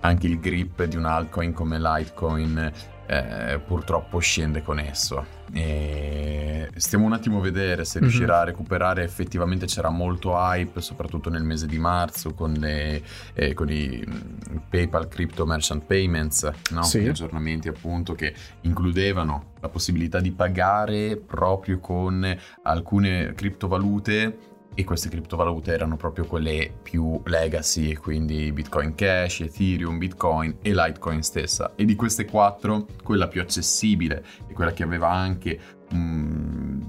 anche 0.00 0.26
il 0.26 0.40
grip 0.40 0.84
di 0.84 0.96
un 0.96 1.04
altcoin 1.04 1.52
come 1.52 1.78
Litecoin 1.78 2.72
eh, 3.06 3.60
purtroppo 3.64 4.18
scende 4.18 4.62
con 4.62 4.78
esso. 4.78 5.40
E 5.52 6.70
stiamo 6.76 7.04
un 7.04 7.12
attimo 7.12 7.38
a 7.38 7.40
vedere 7.42 7.84
se 7.84 7.98
mhm. 7.98 8.04
riuscirà 8.04 8.40
a 8.40 8.44
recuperare. 8.44 9.02
Effettivamente 9.04 9.66
c'era 9.66 9.90
molto 9.90 10.32
hype, 10.34 10.80
soprattutto 10.80 11.28
nel 11.28 11.42
mese 11.42 11.66
di 11.66 11.78
marzo, 11.78 12.34
con, 12.34 12.52
le, 12.52 13.02
eh, 13.34 13.52
con 13.54 13.70
i 13.70 14.02
mm, 14.06 14.56
PayPal 14.68 15.08
Crypto 15.08 15.44
Merchant 15.44 15.84
Payments, 15.84 16.50
no? 16.70 16.82
sì. 16.82 17.00
gli 17.00 17.08
aggiornamenti 17.08 17.68
appunto 17.68 18.14
che 18.14 18.34
includevano 18.62 19.50
la 19.60 19.68
possibilità 19.68 20.20
di 20.20 20.32
pagare 20.32 21.16
proprio 21.16 21.78
con 21.78 22.26
alcune 22.62 23.32
criptovalute 23.34 24.50
e 24.74 24.84
queste 24.84 25.08
criptovalute 25.08 25.72
erano 25.72 25.96
proprio 25.96 26.26
quelle 26.26 26.72
più 26.82 27.20
legacy, 27.24 27.94
quindi 27.94 28.50
Bitcoin 28.52 28.94
Cash, 28.94 29.40
Ethereum, 29.40 29.98
Bitcoin 29.98 30.56
e 30.62 30.72
Litecoin 30.72 31.22
stessa. 31.22 31.72
E 31.74 31.84
di 31.84 31.94
queste 31.94 32.24
quattro, 32.24 32.86
quella 33.02 33.28
più 33.28 33.40
accessibile 33.40 34.24
e 34.46 34.52
quella 34.52 34.72
che 34.72 34.82
aveva 34.82 35.10
anche 35.10 35.58
mm, 35.94 36.80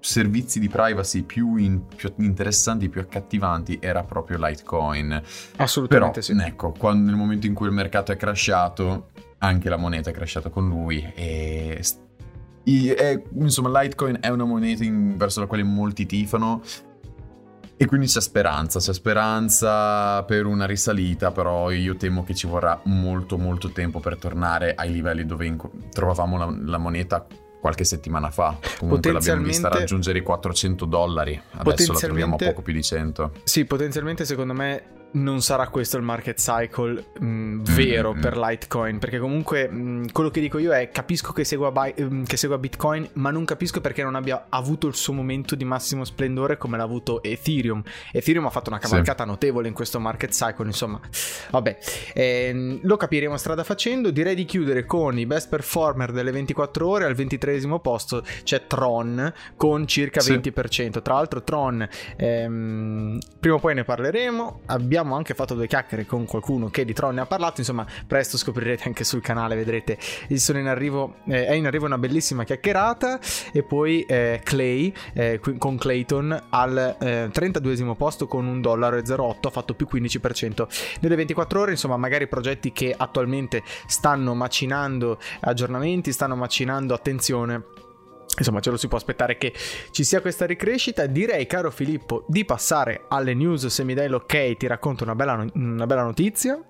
servizi 0.00 0.60
di 0.60 0.68
privacy 0.68 1.22
più, 1.22 1.56
in, 1.56 1.86
più, 1.86 2.12
interessanti, 2.18 2.88
più 2.88 3.00
accattivanti, 3.00 3.78
era 3.80 4.04
proprio 4.04 4.38
Litecoin. 4.40 5.20
Assolutamente 5.56 6.20
Però, 6.20 6.40
sì. 6.40 6.46
Ecco, 6.46 6.72
quando, 6.76 7.10
nel 7.10 7.18
momento 7.18 7.46
in 7.46 7.54
cui 7.54 7.66
il 7.66 7.72
mercato 7.72 8.12
è 8.12 8.16
crashato, 8.16 9.08
anche 9.38 9.68
la 9.68 9.76
moneta 9.76 10.10
è 10.10 10.12
crashata 10.12 10.48
con 10.48 10.68
lui 10.68 11.02
e... 11.14 11.82
E, 12.62 13.24
insomma, 13.36 13.80
Litecoin 13.80 14.18
è 14.20 14.28
una 14.28 14.44
moneta 14.44 14.84
in, 14.84 15.16
verso 15.16 15.40
la 15.40 15.46
quale 15.46 15.64
molti 15.64 16.06
tifano, 16.06 16.62
e 17.82 17.86
quindi 17.86 18.08
c'è 18.08 18.20
speranza, 18.20 18.78
c'è 18.78 18.92
speranza 18.92 20.22
per 20.24 20.44
una 20.44 20.66
risalita, 20.66 21.30
però 21.30 21.70
io 21.70 21.96
temo 21.96 22.24
che 22.24 22.34
ci 22.34 22.46
vorrà 22.46 22.78
molto 22.84 23.38
molto 23.38 23.70
tempo 23.70 24.00
per 24.00 24.18
tornare 24.18 24.74
ai 24.74 24.92
livelli 24.92 25.24
dove 25.24 25.46
inc- 25.46 25.88
trovavamo 25.90 26.36
la, 26.36 26.54
la 26.66 26.76
moneta 26.76 27.26
qualche 27.58 27.84
settimana 27.84 28.30
fa. 28.30 28.58
Comunque 28.78 29.12
l'abbiamo 29.12 29.42
vista 29.42 29.68
raggiungere 29.68 30.18
i 30.18 30.22
400 30.22 30.84
dollari. 30.84 31.40
Adesso 31.52 31.94
la 31.94 31.98
troviamo 31.98 32.34
a 32.34 32.36
poco 32.36 32.60
più 32.60 32.74
di 32.74 32.82
100. 32.82 33.32
Sì, 33.44 33.64
potenzialmente 33.64 34.26
secondo 34.26 34.52
me 34.52 34.82
non 35.12 35.42
sarà 35.42 35.68
questo 35.68 35.96
il 35.96 36.02
market 36.02 36.38
cycle 36.38 37.04
mh, 37.18 37.26
mm, 37.26 37.64
vero 37.64 38.12
mm-hmm. 38.12 38.20
per 38.20 38.36
Litecoin 38.36 38.98
perché 38.98 39.18
comunque 39.18 39.68
mh, 39.68 39.80
mm, 39.80 40.04
quello 40.12 40.30
che 40.30 40.40
dico 40.40 40.58
io 40.58 40.72
è 40.72 40.90
capisco 40.90 41.32
che 41.32 41.44
segua, 41.44 41.72
by, 41.72 41.94
mh, 41.96 42.02
mm, 42.04 42.22
che 42.24 42.36
segua, 42.36 42.58
Bitcoin 42.58 43.08
ma 43.14 43.30
non 43.30 43.44
capisco 43.44 43.80
perché 43.80 44.02
non 44.02 44.14
abbia 44.14 44.46
avuto 44.48 44.86
il 44.86 44.94
suo 44.94 45.12
momento 45.12 45.54
di 45.54 45.64
massimo 45.64 46.04
splendore 46.04 46.58
come 46.58 46.76
l'ha 46.76 46.82
avuto 46.82 47.22
Ethereum 47.22 47.82
Ethereum 48.12 48.46
ha 48.46 48.50
fatto 48.50 48.70
una 48.70 48.78
cavalcata 48.78 49.24
sì. 49.24 49.28
notevole 49.28 49.68
in 49.68 49.74
questo 49.74 49.98
market 49.98 50.30
cycle 50.30 50.66
insomma 50.66 51.00
vabbè 51.50 51.78
ehm, 52.14 52.80
lo 52.82 52.96
capiremo 52.96 53.36
strada 53.36 53.64
facendo 53.64 54.10
direi 54.10 54.34
di 54.34 54.44
chiudere 54.44 54.84
con 54.84 55.18
i 55.18 55.26
best 55.26 55.48
performer 55.48 56.12
delle 56.12 56.30
24 56.30 56.86
ore 56.88 57.04
al 57.04 57.14
23 57.14 57.60
posto 57.82 58.22
c'è 58.44 58.66
Tron 58.66 59.32
con 59.56 59.86
circa 59.86 60.20
sì. 60.20 60.32
20% 60.32 61.02
tra 61.02 61.14
l'altro 61.14 61.42
Tron 61.42 61.88
ehm, 62.16 63.18
prima 63.38 63.56
o 63.56 63.58
poi 63.58 63.74
ne 63.74 63.84
parleremo 63.84 64.60
abbiamo 64.66 64.99
abbiamo 65.00 65.16
anche 65.16 65.34
fatto 65.34 65.54
due 65.54 65.66
chiacchiere 65.66 66.06
con 66.06 66.26
qualcuno 66.26 66.68
che 66.68 66.84
di 66.84 66.92
Tron 66.92 67.14
ne 67.14 67.22
ha 67.22 67.26
parlato, 67.26 67.60
insomma 67.60 67.86
presto 68.06 68.36
scoprirete 68.36 68.84
anche 68.84 69.04
sul 69.04 69.20
canale, 69.20 69.56
vedrete, 69.56 69.98
sono 70.34 70.58
in 70.58 70.66
arrivo, 70.66 71.16
eh, 71.26 71.46
è 71.46 71.52
in 71.52 71.66
arrivo 71.66 71.86
una 71.86 71.98
bellissima 71.98 72.44
chiacchierata 72.44 73.18
e 73.52 73.62
poi 73.62 74.02
eh, 74.02 74.40
Clay 74.42 74.92
eh, 75.14 75.40
con 75.58 75.76
Clayton 75.76 76.46
al 76.50 76.96
32 77.32 77.72
eh, 77.72 77.94
posto 77.96 78.26
con 78.26 78.46
1,08 78.46 78.60
dollaro 78.60 78.98
ha 78.98 79.50
fatto 79.50 79.74
più 79.74 79.86
15% 79.90 80.66
nelle 81.00 81.16
24 81.16 81.60
ore, 81.60 81.70
insomma 81.72 81.96
magari 81.96 82.28
progetti 82.28 82.72
che 82.72 82.94
attualmente 82.96 83.62
stanno 83.86 84.34
macinando 84.34 85.18
aggiornamenti, 85.40 86.12
stanno 86.12 86.36
macinando 86.36 86.94
attenzione 86.94 87.88
Insomma, 88.38 88.60
ce 88.60 88.70
lo 88.70 88.76
si 88.76 88.88
può 88.88 88.96
aspettare 88.96 89.36
che 89.36 89.52
ci 89.90 90.04
sia 90.04 90.20
questa 90.20 90.46
ricrescita. 90.46 91.06
Direi, 91.06 91.46
caro 91.46 91.70
Filippo, 91.70 92.24
di 92.28 92.44
passare 92.44 93.04
alle 93.08 93.34
news. 93.34 93.66
Se 93.66 93.84
mi 93.84 93.94
dai 93.94 94.08
l'ok, 94.08 94.56
ti 94.56 94.66
racconto 94.66 95.04
una 95.04 95.14
bella, 95.14 95.46
una 95.54 95.86
bella 95.86 96.02
notizia. 96.02 96.60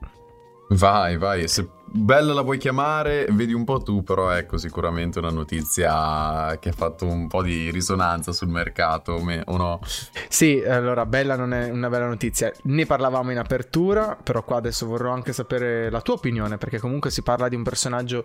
Vai, 0.70 1.16
vai. 1.16 1.48
Se 1.48 1.68
bella 1.92 2.32
la 2.32 2.42
vuoi 2.42 2.58
chiamare, 2.58 3.26
vedi 3.30 3.52
un 3.52 3.64
po' 3.64 3.82
tu, 3.82 4.02
però 4.02 4.30
ecco 4.30 4.56
sicuramente 4.58 5.18
una 5.18 5.30
notizia 5.30 6.56
che 6.58 6.68
ha 6.68 6.72
fatto 6.72 7.06
un 7.06 7.26
po' 7.26 7.42
di 7.42 7.70
risonanza 7.70 8.32
sul 8.32 8.48
mercato, 8.48 9.12
o 9.12 9.56
no? 9.56 9.80
Sì, 10.28 10.62
allora 10.66 11.04
bella 11.06 11.36
non 11.36 11.52
è 11.52 11.70
una 11.70 11.88
bella 11.88 12.06
notizia. 12.06 12.52
Ne 12.64 12.86
parlavamo 12.86 13.32
in 13.32 13.38
apertura, 13.38 14.16
però 14.22 14.44
qua 14.44 14.58
adesso 14.58 14.86
vorrò 14.86 15.12
anche 15.12 15.32
sapere 15.32 15.90
la 15.90 16.00
tua 16.00 16.14
opinione, 16.14 16.58
perché 16.58 16.78
comunque 16.78 17.10
si 17.10 17.22
parla 17.22 17.48
di 17.48 17.56
un 17.56 17.62
personaggio 17.62 18.24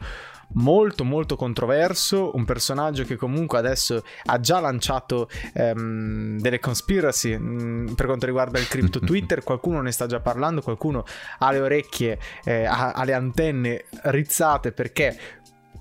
molto 0.54 1.04
molto 1.04 1.36
controverso, 1.36 2.36
un 2.36 2.46
personaggio 2.46 3.04
che 3.04 3.16
comunque 3.16 3.58
adesso 3.58 4.04
ha 4.26 4.40
già 4.40 4.60
lanciato 4.60 5.28
ehm, 5.54 6.40
delle 6.40 6.60
conspiracy 6.60 7.36
mh, 7.36 7.64
mm, 7.64 7.94
per 7.94 8.06
quanto 8.06 8.28
riguarda 8.28 8.60
il 8.60 8.68
crypto 8.68 9.00
Twitter, 9.06 9.44
qualcuno 9.44 9.82
ne 9.82 9.92
sta 9.92 10.06
già 10.06 10.20
parlando, 10.20 10.62
qualcuno 10.62 11.04
ha 11.40 11.52
le 11.52 11.60
orecchie, 11.60 12.20
eh, 12.44 12.66
ha, 12.66 12.92
ha 12.92 13.04
le 13.04 13.14
antenne 13.14 13.55
rizzate 14.04 14.72
perché 14.72 15.18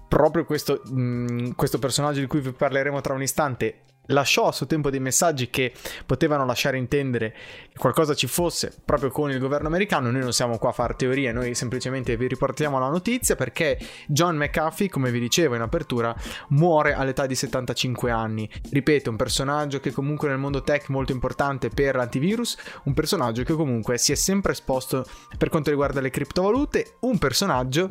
proprio 0.08 0.44
questo, 0.44 0.80
mh, 0.84 1.00
mm, 1.00 1.50
questo 1.56 1.78
personaggio 1.78 2.20
di 2.20 2.26
cui 2.26 2.40
vi 2.40 2.52
parleremo 2.52 3.00
tra 3.00 3.14
un 3.14 3.22
istante 3.22 3.82
lasciò 4.06 4.46
a 4.46 4.52
suo 4.52 4.66
tempo 4.66 4.90
dei 4.90 5.00
messaggi 5.00 5.50
che 5.50 5.72
potevano 6.04 6.44
lasciare 6.44 6.76
intendere 6.76 7.34
che 7.70 7.78
qualcosa 7.78 8.14
ci 8.14 8.26
fosse 8.26 8.72
proprio 8.84 9.10
con 9.10 9.30
il 9.30 9.38
governo 9.38 9.68
americano. 9.68 10.10
Noi 10.10 10.22
non 10.22 10.32
siamo 10.32 10.58
qua 10.58 10.70
a 10.70 10.72
fare 10.72 10.94
teorie, 10.96 11.32
noi 11.32 11.54
semplicemente 11.54 12.16
vi 12.16 12.26
riportiamo 12.26 12.78
la 12.78 12.88
notizia 12.88 13.36
perché 13.36 13.78
John 14.06 14.36
McAfee, 14.36 14.88
come 14.88 15.10
vi 15.10 15.20
dicevo 15.20 15.54
in 15.54 15.62
apertura, 15.62 16.14
muore 16.48 16.94
all'età 16.94 17.26
di 17.26 17.34
75 17.34 18.10
anni. 18.10 18.48
Ripeto, 18.70 19.10
un 19.10 19.16
personaggio 19.16 19.80
che 19.80 19.92
comunque 19.92 20.28
nel 20.28 20.38
mondo 20.38 20.62
tech 20.62 20.88
molto 20.88 21.12
importante 21.12 21.68
per 21.68 21.94
l'antivirus, 21.96 22.56
un 22.84 22.94
personaggio 22.94 23.42
che 23.42 23.54
comunque 23.54 23.98
si 23.98 24.12
è 24.12 24.16
sempre 24.16 24.52
esposto 24.52 25.04
per 25.38 25.48
quanto 25.48 25.70
riguarda 25.70 26.00
le 26.00 26.10
criptovalute, 26.10 26.96
un 27.00 27.18
personaggio 27.18 27.90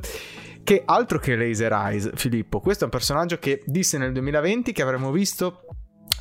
che 0.64 0.82
altro 0.86 1.20
che 1.20 1.36
Laser 1.36 1.72
Eyes, 1.72 2.12
Filippo. 2.16 2.60
Questo 2.60 2.84
è 2.84 2.86
un 2.86 2.92
personaggio 2.92 3.38
che 3.38 3.62
disse 3.66 3.98
nel 3.98 4.14
2020 4.14 4.72
che 4.72 4.82
avremmo 4.82 5.12
visto 5.12 5.66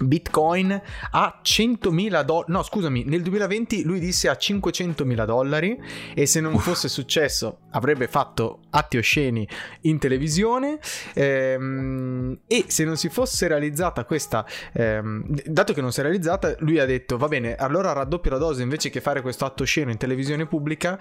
Bitcoin 0.01 0.81
a 1.11 1.41
100.000 1.45 2.25
dollari, 2.25 2.53
no 2.53 2.63
scusami, 2.63 3.05
nel 3.05 3.23
2020 3.23 3.85
lui 3.85 4.01
disse 4.01 4.29
a 4.29 4.33
500.000 4.33 5.25
dollari 5.25 5.81
e 6.15 6.27
se 6.27 6.41
non 6.41 6.59
fosse 6.59 6.89
successo 6.89 7.59
avrebbe 7.71 8.09
fatto 8.09 8.62
atti 8.75 8.97
osceni 8.97 9.47
in 9.83 9.99
televisione 9.99 10.79
ehm, 11.15 12.39
e 12.47 12.65
se 12.69 12.85
non 12.85 12.97
si 12.97 13.09
fosse 13.09 13.49
realizzata 13.49 14.05
questa, 14.05 14.47
ehm, 14.73 15.25
dato 15.45 15.73
che 15.73 15.81
non 15.81 15.93
si 15.93 16.01
è 16.01 16.03
realizzata, 16.03 16.55
lui 16.59 16.79
ha 16.79 16.87
detto 16.87 17.17
va 17.17 17.29
bene, 17.29 17.55
allora 17.55 17.93
raddoppio 17.93 18.31
la 18.31 18.39
dose 18.39 18.63
invece 18.63 18.91
che 18.91 19.01
fare 19.01 19.21
questo 19.21 19.45
atto 19.45 19.63
osceno 19.63 19.91
in 19.91 19.99
televisione 19.99 20.47
pubblica, 20.47 20.99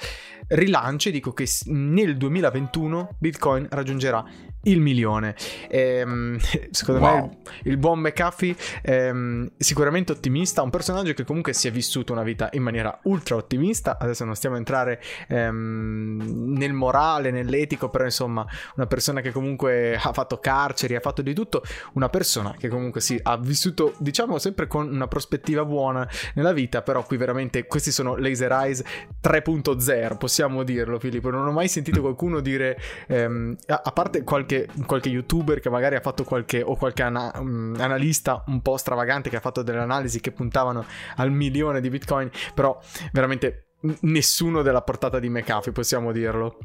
rilancio 0.48 1.10
e 1.10 1.12
dico 1.12 1.34
che 1.34 1.48
nel 1.66 2.18
2021 2.18 3.16
Bitcoin 3.18 3.68
raggiungerà 3.70 4.24
il 4.64 4.80
milione. 4.80 5.36
Ehm, 5.70 6.38
secondo 6.72 7.02
wow. 7.02 7.16
me 7.16 7.38
il 7.64 7.78
buon 7.78 8.00
McAfee 8.00 8.56
ehm, 8.84 9.52
sicuramente 9.58 10.12
ottimista, 10.12 10.62
un 10.62 10.70
personaggio 10.70 11.14
che 11.14 11.24
comunque 11.24 11.54
si 11.54 11.68
è 11.68 11.72
vissuto 11.72 12.14
una 12.14 12.24
vita 12.24 12.50
in 12.54 12.64
maniera 12.64 13.00
ultra 13.04 13.36
ottimista, 13.36 13.98
adesso 14.00 14.26
non 14.26 14.36
stiamo 14.36 14.56
a 14.56 14.60
entrare 14.60 15.02
ehm, 15.28 16.54
nel 16.58 16.74
morale, 16.74 17.32
nell'etico, 17.62 17.90
però 17.90 18.04
insomma 18.04 18.46
una 18.76 18.86
persona 18.86 19.22
che 19.22 19.32
comunque 19.32 19.96
ha 19.96 20.14
fatto 20.14 20.40
carceri, 20.40 20.96
ha 20.96 21.00
fatto 21.00 21.22
di 21.22 21.34
tutto, 21.34 21.64
una 21.94 22.10
persona 22.10 22.56
che 22.58 22.68
comunque 22.68 23.02
sì, 23.02 23.20
ha 23.22 23.38
vissuto 23.38 23.94
diciamo 23.98 24.38
sempre 24.38 24.68
con 24.68 24.88
una 24.88 25.08
prospettiva 25.08 25.66
buona 25.66 26.08
nella 26.36 26.54
vita, 26.54 26.82
però 26.82 27.04
qui 27.04 27.18
veramente 27.18 27.66
questi 27.66 27.92
sono 27.92 28.16
Laser 28.18 28.52
Eyes 28.52 28.84
3.0, 29.24 30.18
possiamo 30.18 30.64
dirlo 30.64 31.00
Filippo, 31.00 31.30
non 31.30 31.48
ho 31.48 31.52
mai 31.52 31.68
sentito 31.68 32.02
qualcuno 32.02 32.40
dire, 32.42 32.78
ehm, 33.08 33.56
a, 33.68 33.92
parte 33.92 34.24
qualche 34.24 34.42
qualche, 34.42 34.68
qualche 34.86 35.10
youtuber 35.10 35.60
che 35.60 35.70
magari 35.70 35.96
ha 35.96 36.02
fatto 36.02 36.24
qualche, 36.24 36.62
o 36.62 36.76
qualche 36.76 37.04
ana, 37.04 37.32
um, 37.36 37.76
analista 37.80 38.44
un 38.48 38.62
po' 38.62 38.78
stravagante 38.78 39.30
che 39.30 39.38
ha 39.38 39.40
fatto 39.42 39.62
delle 39.62 39.80
analisi 39.80 40.20
che 40.20 40.32
puntavano 40.32 40.86
al 41.16 41.32
milione 41.32 41.82
di 41.82 41.90
bitcoin, 41.90 42.30
però 42.54 42.80
veramente 43.12 43.68
nessuno 44.02 44.62
della 44.62 44.82
portata 44.82 45.20
di 45.20 45.30
McAfee, 45.30 45.72
possiamo 45.72 46.12
dirlo. 46.12 46.58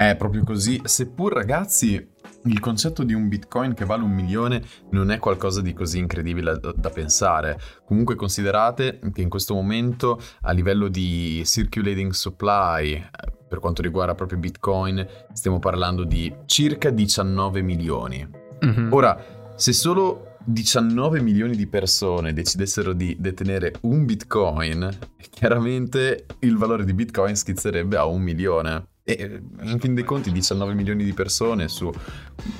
È 0.00 0.16
proprio 0.16 0.44
così, 0.44 0.80
seppur 0.82 1.34
ragazzi 1.34 2.08
il 2.44 2.58
concetto 2.58 3.02
di 3.02 3.12
un 3.12 3.28
bitcoin 3.28 3.74
che 3.74 3.84
vale 3.84 4.02
un 4.02 4.12
milione 4.12 4.62
non 4.92 5.10
è 5.10 5.18
qualcosa 5.18 5.60
di 5.60 5.74
così 5.74 5.98
incredibile 5.98 6.58
da, 6.58 6.72
da, 6.74 6.88
pensare. 6.88 7.60
Comunque 7.84 8.14
considerate 8.14 8.98
che 9.12 9.20
in 9.20 9.28
questo 9.28 9.52
momento 9.52 10.18
a 10.40 10.52
livello 10.52 10.88
di 10.88 11.42
circulating 11.44 12.12
supply 12.12 12.98
per 13.46 13.58
quanto 13.58 13.82
riguarda 13.82 14.14
proprio 14.14 14.38
Bitcoin, 14.38 15.06
stiamo 15.34 15.58
parlando 15.58 16.04
di 16.04 16.34
circa 16.46 16.88
19 16.88 17.60
milioni. 17.60 18.26
Mm-hmm. 18.64 18.92
Ora, 18.94 19.52
se 19.54 19.74
solo 19.74 20.36
19 20.46 21.20
milioni 21.20 21.54
di 21.54 21.66
persone 21.66 22.32
decidessero 22.32 22.94
di 22.94 23.18
detenere 23.20 23.74
un 23.82 24.06
Bitcoin, 24.06 24.88
chiaramente 25.28 26.24
il 26.38 26.56
valore 26.56 26.84
di 26.86 26.94
Bitcoin 26.94 27.36
schizzerebbe 27.36 27.98
a 27.98 28.06
un 28.06 28.22
milione. 28.22 28.84
E 29.16 29.42
in 29.62 29.78
fin 29.80 29.94
dei 29.94 30.04
conti 30.04 30.30
19 30.30 30.74
milioni 30.74 31.04
di 31.04 31.12
persone 31.12 31.68
su 31.68 31.90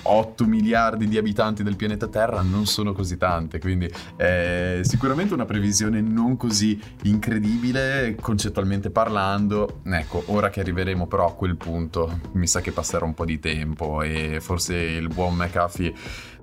8 0.03 0.45
miliardi 0.47 1.07
di 1.07 1.17
abitanti 1.17 1.63
del 1.63 1.77
pianeta 1.77 2.09
Terra 2.09 2.43
non 2.43 2.67
sono 2.67 2.93
così 2.93 3.17
tante, 3.17 3.59
quindi 3.59 3.91
è 4.17 4.81
sicuramente 4.83 5.35
una 5.35 5.45
previsione 5.45 6.01
non 6.01 6.37
così 6.37 6.81
incredibile 7.05 8.17
concettualmente 8.21 8.91
parlando. 8.91 9.81
Ecco, 9.85 10.25
ora 10.27 10.51
che 10.51 10.61
arriveremo 10.61 11.07
però 11.07 11.29
a 11.29 11.35
quel 11.35 11.57
punto, 11.57 12.21
mi 12.33 12.47
sa 12.47 12.61
che 12.61 12.73
passerà 12.73 13.05
un 13.05 13.15
po' 13.15 13.25
di 13.25 13.39
tempo 13.39 14.03
e 14.03 14.39
forse 14.41 14.75
il 14.75 15.09
buon 15.09 15.37
McAfee 15.37 15.95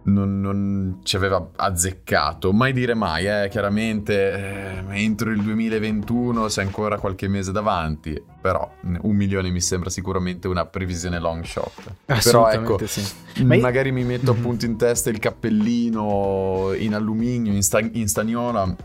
non, 0.08 0.40
non, 0.40 1.00
ci 1.04 1.16
aveva 1.16 1.50
azzeccato. 1.56 2.52
Mai 2.54 2.74
dire 2.74 2.94
mai, 2.94 3.26
eh? 3.26 3.48
chiaramente 3.50 4.32
eh, 4.32 4.84
entro 5.02 5.32
il 5.32 5.42
2021 5.42 6.46
c'è 6.46 6.64
ancora 6.64 6.98
qualche 6.98 7.28
mese 7.28 7.52
davanti, 7.52 8.22
però 8.42 8.70
un 8.82 9.16
milione 9.16 9.50
mi 9.50 9.62
sembra 9.62 9.90
sicuramente 9.90 10.48
una 10.48 10.66
previsione 10.66 11.20
long 11.20 11.44
shot. 11.44 11.96
Però 12.06 12.50
ecco, 12.50 12.80
sì. 12.86 13.44
magari 13.44 13.92
mi 13.92 14.04
metto 14.04 14.32
mm-hmm. 14.32 14.42
appunto 14.42 14.66
in 14.66 14.78
testa 14.78 15.10
il 15.10 15.20
cappellino 15.20 16.74
in 16.78 16.94
alluminio, 16.94 17.54
in, 17.54 17.64
sta- 17.64 17.80
in 17.80 18.08
stagnola. 18.08 18.76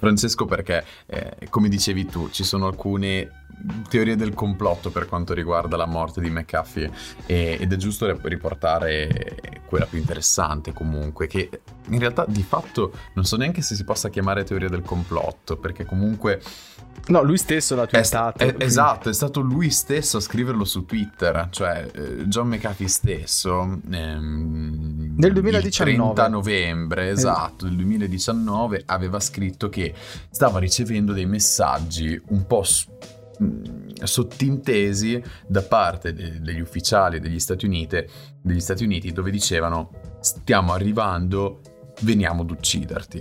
Francesco, 0.00 0.46
perché 0.46 0.82
eh, 1.04 1.36
come 1.50 1.68
dicevi 1.68 2.06
tu, 2.06 2.30
ci 2.30 2.42
sono 2.42 2.66
alcune 2.66 3.39
teorie 3.88 4.16
del 4.16 4.34
complotto 4.34 4.90
per 4.90 5.06
quanto 5.06 5.34
riguarda 5.34 5.76
la 5.76 5.86
morte 5.86 6.20
di 6.20 6.30
McAfee 6.30 6.90
e, 7.26 7.58
ed 7.60 7.72
è 7.72 7.76
giusto 7.76 8.18
riportare 8.22 9.60
quella 9.66 9.86
più 9.86 9.98
interessante 9.98 10.72
comunque 10.72 11.26
che 11.26 11.48
in 11.88 11.98
realtà 11.98 12.24
di 12.26 12.42
fatto 12.42 12.92
non 13.14 13.24
so 13.24 13.36
neanche 13.36 13.62
se 13.62 13.74
si 13.74 13.84
possa 13.84 14.08
chiamare 14.08 14.44
teoria 14.44 14.68
del 14.68 14.82
complotto 14.82 15.56
perché 15.56 15.84
comunque 15.84 16.40
No, 17.06 17.22
lui 17.22 17.38
stesso 17.38 17.74
l'ha 17.74 17.86
twittato. 17.86 18.38
È, 18.38 18.54
è, 18.54 18.62
esatto, 18.62 19.08
è 19.08 19.12
stato 19.12 19.40
lui 19.40 19.70
stesso 19.70 20.18
a 20.18 20.20
scriverlo 20.20 20.64
su 20.64 20.84
Twitter, 20.84 21.48
cioè 21.50 21.88
eh, 21.92 22.26
John 22.26 22.48
McAfee 22.48 22.88
stesso. 22.88 23.80
Ehm, 23.90 25.14
Nel 25.16 25.32
2019. 25.32 25.90
Il 25.90 25.98
30 25.98 26.28
novembre, 26.28 27.08
esatto, 27.08 27.64
del 27.64 27.74
2019 27.76 28.82
aveva 28.86 29.18
scritto 29.18 29.68
che 29.68 29.94
stava 30.30 30.58
ricevendo 30.58 31.12
dei 31.12 31.26
messaggi 31.26 32.20
un 32.28 32.46
po' 32.46 32.62
sottintesi 34.02 35.22
da 35.46 35.62
parte 35.62 36.12
de- 36.12 36.40
degli 36.40 36.60
ufficiali 36.60 37.20
degli 37.20 37.38
Stati, 37.38 37.66
Uniti, 37.66 38.04
degli 38.40 38.60
Stati 38.60 38.84
Uniti 38.84 39.12
dove 39.12 39.30
dicevano 39.30 39.90
stiamo 40.20 40.72
arrivando, 40.72 41.60
veniamo 42.00 42.42
ad 42.42 42.50
ucciderti. 42.50 43.20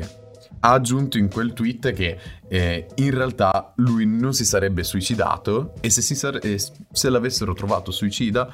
Ha 0.61 0.73
aggiunto 0.73 1.17
in 1.17 1.29
quel 1.29 1.53
tweet 1.53 1.93
che 1.93 2.17
eh, 2.49 2.87
in 2.95 3.11
realtà 3.11 3.71
lui 3.77 4.05
non 4.05 4.33
si 4.33 4.43
sarebbe 4.43 4.83
suicidato 4.83 5.73
e 5.79 5.89
se, 5.89 6.01
sare- 6.01 6.57
se 6.57 7.09
l'avessero 7.09 7.53
trovato 7.53 7.91
suicida 7.91 8.51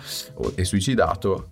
e 0.53 0.63
suicidato 0.65 1.49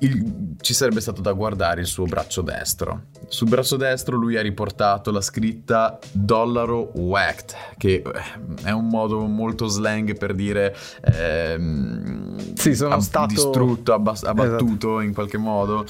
il, 0.00 0.54
ci 0.60 0.74
sarebbe 0.74 1.00
stato 1.00 1.20
da 1.20 1.32
guardare 1.32 1.80
il 1.80 1.86
suo 1.86 2.04
braccio 2.04 2.42
destro. 2.42 3.06
Sul 3.28 3.48
braccio 3.48 3.76
destro 3.76 4.16
lui 4.16 4.36
ha 4.36 4.42
riportato 4.42 5.10
la 5.10 5.20
scritta 5.20 5.98
dollaro 6.12 6.90
whacked, 6.94 7.54
che 7.76 8.02
eh, 8.04 8.62
è 8.64 8.70
un 8.70 8.86
modo 8.86 9.20
molto 9.26 9.66
slang 9.66 10.16
per 10.16 10.34
dire 10.34 10.76
ehm, 11.02 12.54
sì, 12.54 12.74
sono 12.74 12.94
ab- 12.94 13.00
stato 13.00 13.34
distrutto, 13.34 13.92
abbas- 13.92 14.24
abbattuto 14.24 14.88
esatto. 14.88 15.00
in 15.00 15.14
qualche 15.14 15.38
modo. 15.38 15.84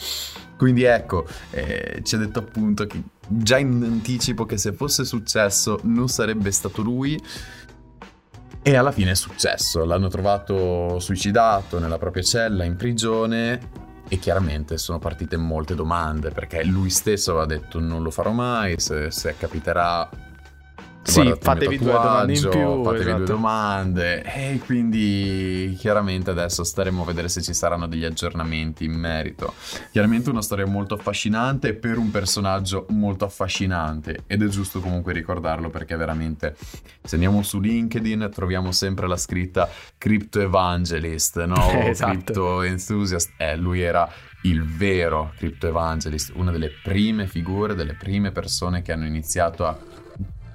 Quindi 0.57 0.83
ecco, 0.83 1.27
eh, 1.51 2.01
ci 2.03 2.16
ha 2.16 2.18
detto 2.18 2.40
appunto 2.40 2.87
che 2.87 3.01
già 3.29 3.59
in 3.59 3.83
anticipo 3.83 4.44
che 4.44 4.57
se 4.57 4.73
fosse 4.73 5.05
successo 5.05 5.79
non 5.85 6.09
sarebbe 6.09 6.51
stato 6.51 6.83
lui. 6.83 7.21
E 8.61 8.75
alla 8.75 8.90
fine 8.90 9.12
è 9.12 9.14
successo, 9.14 9.85
l'hanno 9.85 10.09
trovato 10.09 10.99
suicidato 10.99 11.79
nella 11.79 11.97
propria 11.97 12.23
cella 12.23 12.64
in 12.64 12.77
prigione 12.77 13.87
e 14.09 14.18
chiaramente 14.18 14.79
sono 14.79 14.99
partite 14.99 15.37
molte 15.37 15.75
domande 15.75 16.31
perché 16.31 16.64
lui 16.64 16.90
stesso 16.90 17.33
aveva 17.33 17.47
detto 17.47 17.79
non 17.79 18.03
lo 18.03 18.11
farò 18.11 18.33
mai, 18.33 18.79
se, 18.79 19.11
se 19.11 19.37
capiterà 19.37 20.09
sì, 21.09 21.35
fatevi 21.40 21.79
due 21.79 21.92
domande 21.92 22.33
in 22.35 22.49
più. 22.49 22.83
Fatevi 22.85 23.01
esatto. 23.01 23.16
due 23.16 23.27
domande. 23.27 24.23
E 24.23 24.61
quindi 24.64 25.75
chiaramente 25.79 26.31
adesso 26.31 26.64
staremo 26.64 27.03
a 27.03 27.05
vedere 27.07 27.29
se 27.29 27.42
ci 27.42 27.55
saranno 27.55 27.87
degli 27.87 28.05
aggiornamenti 28.05 28.85
in 28.85 28.92
merito. 28.92 29.55
Chiaramente 29.90 30.31
una 30.31 30.42
storia 30.42 30.66
molto 30.66 30.94
affascinante 30.94 31.75
per 31.75 31.99
un 31.99 32.11
personaggio 32.11 32.87
molto 32.90 33.25
affascinante. 33.25 34.25
Ed 34.27 34.42
è 34.42 34.47
giusto 34.49 34.81
comunque 34.81 35.12
ricordarlo 35.12 35.71
perché 35.71 35.97
veramente 35.97 36.57
se 37.03 37.14
andiamo 37.14 37.42
su 37.42 37.61
LinkedIn 37.61 38.31
troviamo 38.33 38.73
sempre 38.73 39.09
la 39.09 39.16
scritta 39.16 39.68
Crypto 39.97 40.40
Evangelist, 40.40 41.42
no? 41.44 41.71
esatto. 41.85 42.12
Crypto 42.12 42.62
Enthusiast. 42.62 43.33
Eh, 43.38 43.57
lui 43.57 43.81
era 43.81 44.09
il 44.42 44.64
vero 44.64 45.33
Crypto 45.37 45.66
Evangelist, 45.66 46.33
una 46.35 46.51
delle 46.51 46.71
prime 46.83 47.27
figure, 47.27 47.75
delle 47.75 47.94
prime 47.94 48.31
persone 48.31 48.83
che 48.83 48.92
hanno 48.92 49.07
iniziato 49.07 49.66
a 49.66 49.77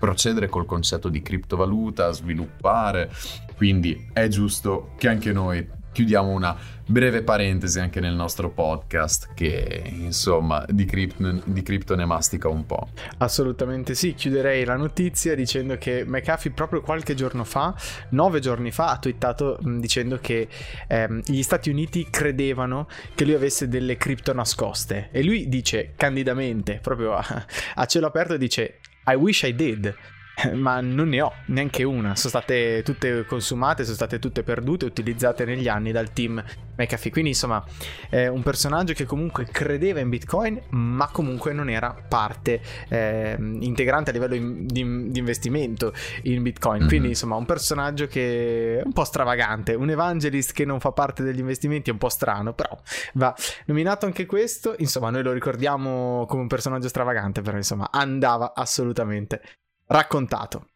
procedere 0.04 0.50
col 0.50 0.66
concetto 0.66 1.08
di 1.08 1.22
criptovaluta, 1.22 2.12
sviluppare, 2.12 3.10
quindi 3.56 4.10
è 4.12 4.28
giusto 4.28 4.92
che 4.98 5.08
anche 5.08 5.32
noi 5.32 5.66
chiudiamo 5.94 6.28
una 6.28 6.58
breve 6.86 7.24
parentesi 7.24 7.80
anche 7.80 8.02
nel 8.02 8.13
nostro 8.13 8.50
podcast 8.50 9.30
che 9.34 9.82
insomma 9.86 10.66
di 10.68 10.84
cripto, 10.84 11.42
di 11.46 11.63
cripto 11.63 11.96
ne 11.96 12.04
mastica 12.04 12.50
un 12.50 12.66
po'. 12.66 12.89
Assolutamente 13.20 13.96
sì, 13.96 14.13
chiuderei 14.13 14.66
la 14.66 14.76
notizia 14.76 15.36
dicendo 15.36 15.78
che 15.78 16.04
McAfee 16.06 16.52
proprio 16.52 16.82
qualche 16.82 17.13
giorno 17.13 17.46
fa, 17.46 17.74
nove 18.10 18.42
giorni 18.42 18.72
fa, 18.72 18.89
ha 18.89 18.98
twittato 18.98 19.58
dicendo 19.62 20.18
che 20.20 20.50
ehm, 20.86 21.22
gli 21.24 21.44
Stati 21.44 21.70
Uniti 21.70 22.10
credevano 22.10 22.89
che 23.16 23.24
lui 23.24 23.36
avesse 23.36 23.70
delle 23.70 23.96
cripto 23.96 24.34
nascoste 24.34 25.08
e 25.13 25.24
lui 25.24 25.48
dice 25.48 25.94
candidamente, 25.96 26.80
proprio 26.82 27.13
a, 27.13 27.46
a 27.76 27.86
cielo 27.86 28.08
aperto, 28.08 28.36
dice 28.36 28.80
I 29.06 29.16
wish 29.16 29.44
I 29.44 29.52
did. 29.52 29.96
ma 30.54 30.82
non 30.82 31.10
ne 31.10 31.22
ho 31.22 31.34
neanche 31.48 31.84
una. 31.84 32.15
Sono 32.15 32.30
state 32.30 32.82
tutte 32.84 33.26
consumate, 33.26 33.84
sono 33.84 33.96
state 33.96 34.19
tutte 34.19 34.43
perdute, 34.43 34.86
utilizzate 34.86 35.46
negli 35.46 35.67
anni 35.67 35.91
dal 35.91 36.12
team 36.12 36.43
McAfee. 36.76 37.12
Quindi, 37.12 37.32
insomma, 37.32 37.63
è 38.10 38.28
un 38.28 38.41
personaggio 38.41 38.93
che 38.93 39.06
comunque 39.06 39.46
credeva 39.46 40.00
in 40.00 40.10
Bitcoin, 40.10 40.62
ma 40.69 41.08
comunque 41.12 41.54
non 41.54 41.69
era 41.69 41.96
parte 42.08 42.62
eh, 42.89 43.36
integrante 43.38 44.10
a 44.10 44.13
livello 44.13 44.36
in, 44.36 44.65
di, 44.65 45.12
di, 45.12 45.19
investimento 45.19 45.93
in 46.24 46.41
Bitcoin. 46.41 46.80
Mm-hmm. 46.80 46.88
Quindi, 46.88 47.08
insomma, 47.10 47.36
un 47.36 47.46
personaggio 47.46 48.08
che 48.08 48.80
è 48.80 48.82
un 48.84 48.93
po' 48.93 49.04
stravagante. 49.04 49.74
Un 49.74 49.89
evangelist 49.89 50.54
che 50.54 50.65
non 50.65 50.80
fa 50.80 50.91
parte 50.91 51.24
degli 51.24 51.39
investimenti 51.39 51.89
è 51.89 51.93
un 51.93 52.00
po' 52.00 52.10
strano, 52.10 52.54
però 52.54 52.78
va 53.13 53.36
nominato 53.65 54.06
anche 54.06 54.26
questo. 54.26 54.76
Insomma, 54.80 55.10
noi 55.12 55.24
lo 55.24 55.32
ricordiamo 55.32 56.26
come 56.28 56.41
un 56.41 56.48
personaggio 56.48 56.88
stravagante, 56.88 57.41
però 57.41 57.58
insomma, 57.58 57.89
andava 57.91 58.54
assolutamente 58.56 59.41
raccontato. 59.88 60.67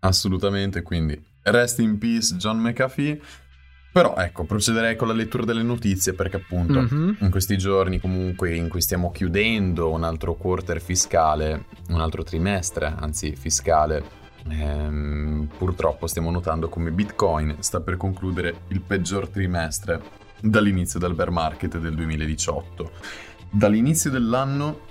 Assolutamente, 0.00 0.82
quindi 0.82 1.20
rest 1.42 1.78
in 1.78 1.98
peace 1.98 2.36
John 2.36 2.58
McAfee. 2.58 3.20
Però 3.92 4.14
ecco, 4.16 4.44
procederei 4.44 4.94
con 4.94 5.08
la 5.08 5.14
lettura 5.14 5.44
delle 5.44 5.64
notizie 5.64 6.12
perché 6.12 6.36
appunto 6.36 6.80
mm-hmm. 6.80 7.14
in 7.18 7.30
questi 7.30 7.58
giorni 7.58 7.98
comunque 7.98 8.54
in 8.54 8.68
cui 8.68 8.80
stiamo 8.80 9.10
chiudendo 9.10 9.90
un 9.90 10.04
altro 10.04 10.34
quarter 10.34 10.80
fiscale, 10.80 11.64
un 11.88 12.00
altro 12.00 12.22
trimestre 12.22 12.94
anzi 12.96 13.34
fiscale, 13.34 14.04
ehm, 14.48 15.48
purtroppo 15.58 16.06
stiamo 16.06 16.30
notando 16.30 16.68
come 16.68 16.92
Bitcoin 16.92 17.56
sta 17.58 17.80
per 17.80 17.96
concludere 17.96 18.60
il 18.68 18.80
peggior 18.80 19.26
trimestre 19.26 20.00
dall'inizio 20.40 21.00
del 21.00 21.14
bear 21.14 21.30
market 21.30 21.76
del 21.78 21.96
2018. 21.96 22.92
Dall'inizio 23.50 24.10
dell'anno 24.10 24.82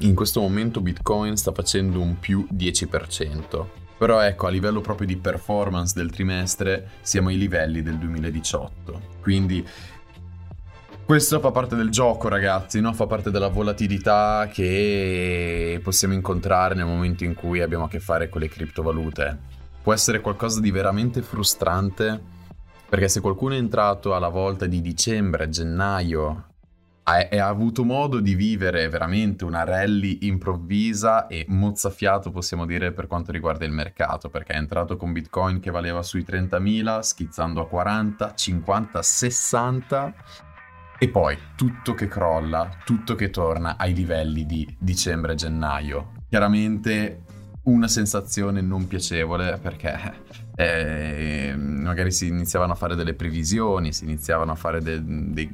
in 0.00 0.14
questo 0.14 0.40
momento 0.40 0.80
Bitcoin 0.80 1.36
sta 1.36 1.52
facendo 1.52 2.00
un 2.00 2.18
più 2.18 2.46
10%. 2.52 3.66
Però 3.98 4.20
ecco, 4.20 4.46
a 4.46 4.50
livello 4.50 4.80
proprio 4.80 5.08
di 5.08 5.16
performance 5.16 5.92
del 5.96 6.10
trimestre 6.10 6.90
siamo 7.00 7.28
ai 7.28 7.38
livelli 7.38 7.82
del 7.82 7.98
2018. 7.98 9.00
Quindi 9.20 9.66
questo 11.04 11.40
fa 11.40 11.50
parte 11.50 11.74
del 11.74 11.88
gioco, 11.88 12.28
ragazzi, 12.28 12.80
no? 12.80 12.92
fa 12.92 13.06
parte 13.06 13.30
della 13.30 13.48
volatilità 13.48 14.48
che 14.52 15.80
possiamo 15.82 16.14
incontrare 16.14 16.74
nel 16.74 16.84
momento 16.84 17.24
in 17.24 17.34
cui 17.34 17.60
abbiamo 17.60 17.84
a 17.84 17.88
che 17.88 17.98
fare 17.98 18.28
con 18.28 18.42
le 18.42 18.48
criptovalute. 18.48 19.38
Può 19.82 19.92
essere 19.92 20.20
qualcosa 20.20 20.60
di 20.60 20.70
veramente 20.70 21.22
frustrante, 21.22 22.20
perché 22.88 23.08
se 23.08 23.20
qualcuno 23.20 23.54
è 23.54 23.56
entrato 23.58 24.14
alla 24.14 24.28
volta 24.28 24.66
di 24.66 24.80
dicembre, 24.80 25.48
gennaio 25.48 26.47
ha, 27.08 27.46
avuto 27.46 27.84
modo 27.84 28.20
di 28.20 28.34
vivere 28.34 28.88
veramente 28.88 29.44
una 29.44 29.64
rally 29.64 30.18
improvvisa 30.22 31.26
e 31.26 31.46
mozzafiato, 31.48 32.30
possiamo 32.30 32.66
dire, 32.66 32.92
per 32.92 33.06
quanto 33.06 33.32
riguarda 33.32 33.64
il 33.64 33.72
mercato, 33.72 34.28
perché 34.28 34.52
è 34.52 34.56
entrato 34.56 34.96
con 34.96 35.12
Bitcoin 35.12 35.60
che 35.60 35.70
valeva 35.70 36.02
sui 36.02 36.24
30.000, 36.26 37.00
schizzando 37.00 37.62
a 37.62 37.68
40, 37.68 38.34
50, 38.34 39.02
60 39.02 40.14
e 40.98 41.08
poi 41.08 41.38
tutto 41.54 41.94
che 41.94 42.08
crolla, 42.08 42.68
tutto 42.84 43.14
che 43.14 43.30
torna 43.30 43.76
ai 43.78 43.94
livelli 43.94 44.44
di 44.44 44.76
dicembre-gennaio. 44.78 46.12
Chiaramente 46.28 47.22
una 47.64 47.88
sensazione 47.88 48.60
non 48.60 48.86
piacevole 48.86 49.58
perché 49.58 50.26
eh, 50.56 51.54
magari 51.56 52.10
si 52.10 52.26
iniziavano 52.26 52.72
a 52.72 52.74
fare 52.74 52.96
delle 52.96 53.14
previsioni, 53.14 53.92
si 53.92 54.04
iniziavano 54.04 54.52
a 54.52 54.54
fare 54.54 54.80
de, 54.82 55.00
de, 55.04 55.48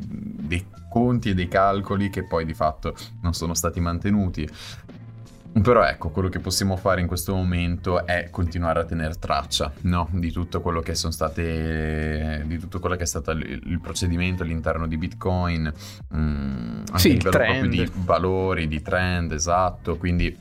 dei 0.46 0.66
conti 0.88 1.30
e 1.30 1.35
dei 1.35 1.48
calcoli 1.48 2.09
che 2.09 2.24
poi 2.24 2.44
di 2.44 2.54
fatto 2.54 2.94
non 3.22 3.35
sono 3.35 3.54
stati 3.54 3.80
mantenuti. 3.80 4.48
Però 5.62 5.85
ecco, 5.85 6.11
quello 6.11 6.28
che 6.28 6.40
possiamo 6.40 6.76
fare 6.76 7.00
in 7.00 7.07
questo 7.07 7.33
momento 7.33 8.04
è 8.04 8.28
continuare 8.30 8.80
a 8.80 8.85
tenere 8.85 9.14
traccia 9.14 9.72
no? 9.83 10.09
di 10.11 10.33
tutto 10.33 10.61
quello 10.61 10.80
che 10.80 10.96
sono 10.96 11.12
state. 11.12 12.42
di 12.44 12.59
tutto 12.59 12.80
quello 12.80 12.96
che 12.96 13.04
è 13.04 13.07
stato 13.07 13.30
il, 13.30 13.78
procedimento 13.80 14.42
all'interno 14.42 14.88
di 14.88 14.96
Bitcoin, 14.96 15.72
mh, 16.11 16.18
mm, 16.18 16.78
anche 16.90 16.98
sì, 16.98 17.11
a 17.11 17.12
livello 17.12 17.30
trend. 17.30 17.50
proprio 17.50 17.70
di 17.70 17.92
valori, 18.04 18.66
di 18.66 18.83
trend, 18.83 19.30
esatto. 19.30 19.96
Quindi 19.96 20.37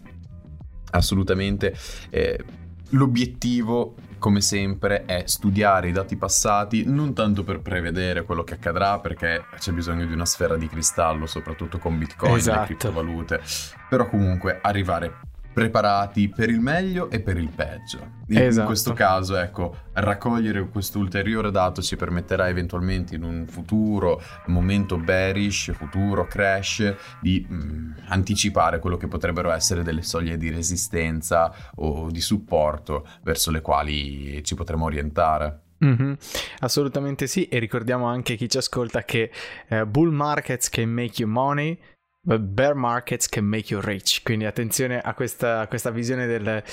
assolutamente 0.90 1.76
eh, 2.10 2.44
l'obiettivo 2.90 3.96
come 4.24 4.40
sempre, 4.40 5.04
è 5.04 5.24
studiare 5.26 5.90
i 5.90 5.92
dati 5.92 6.16
passati, 6.16 6.86
non 6.86 7.14
tanto 7.14 7.44
per 7.44 7.60
prevedere 7.60 8.24
quello 8.24 8.46
che 8.46 8.54
accadrà, 8.54 8.98
perché 9.00 9.44
c'è 9.60 9.74
bisogno 9.74 10.06
di 10.06 10.14
una 10.14 10.26
sfera 10.26 10.56
di 10.56 10.70
cristallo, 10.70 11.26
soprattutto 11.26 11.78
con 11.78 11.98
Bitcoin 11.98 12.36
esatto. 12.36 12.56
e 12.56 12.60
le 12.62 12.66
criptovalute, 12.68 13.42
però 13.90 14.08
comunque 14.08 14.60
arrivare 14.62 15.33
preparati 15.54 16.30
per 16.30 16.50
il 16.50 16.60
meglio 16.60 17.10
e 17.10 17.22
per 17.22 17.38
il 17.38 17.50
peggio. 17.50 18.22
In, 18.28 18.38
esatto. 18.38 18.62
in 18.62 18.66
questo 18.66 18.94
caso, 18.94 19.38
ecco, 19.38 19.76
raccogliere 19.94 20.68
questo 20.70 21.00
ulteriore 21.00 21.52
dato 21.52 21.82
ci 21.82 21.96
permetterà 21.96 22.48
eventualmente 22.48 23.16
in 23.16 23.24
un 23.24 23.46
futuro 23.48 24.22
momento 24.48 24.98
bearish, 24.98 25.72
futuro 25.74 26.26
crash, 26.26 26.96
di 27.22 27.46
mh, 27.48 27.56
mm, 27.56 27.92
anticipare 28.08 28.80
quello 28.80 28.98
che 28.98 29.08
potrebbero 29.08 29.52
essere 29.52 29.84
delle 29.84 30.02
soglie 30.02 30.38
di 30.38 30.50
resistenza 30.50 31.54
o 31.76 32.10
di 32.10 32.22
supporto 32.22 33.08
verso 33.22 33.52
le 33.52 33.62
quali 33.62 34.44
ci 34.44 34.56
potremo 34.56 34.86
orientare. 34.86 35.60
Mm-hmm, 35.84 36.14
assolutamente 36.60 37.28
sì, 37.28 37.48
e 37.48 37.60
ricordiamo 37.60 38.06
anche 38.06 38.36
chi 38.36 38.50
ci 38.50 38.58
ascolta 38.58 39.04
che 39.04 39.32
uh, 39.70 39.86
bull 39.86 40.12
markets 40.12 40.70
can 40.70 40.90
make 40.90 41.22
you 41.22 41.30
money, 41.30 41.78
bear 42.24 42.74
markets 42.74 43.28
can 43.28 43.46
make 43.46 43.74
you 43.74 43.82
rich. 43.82 44.24
Quindi 44.24 44.46
attenzione 44.46 45.00
a 45.02 45.14
questa, 45.14 45.62
a 45.62 45.68
questa 45.68 45.90
visione 45.92 46.26
del, 46.26 46.64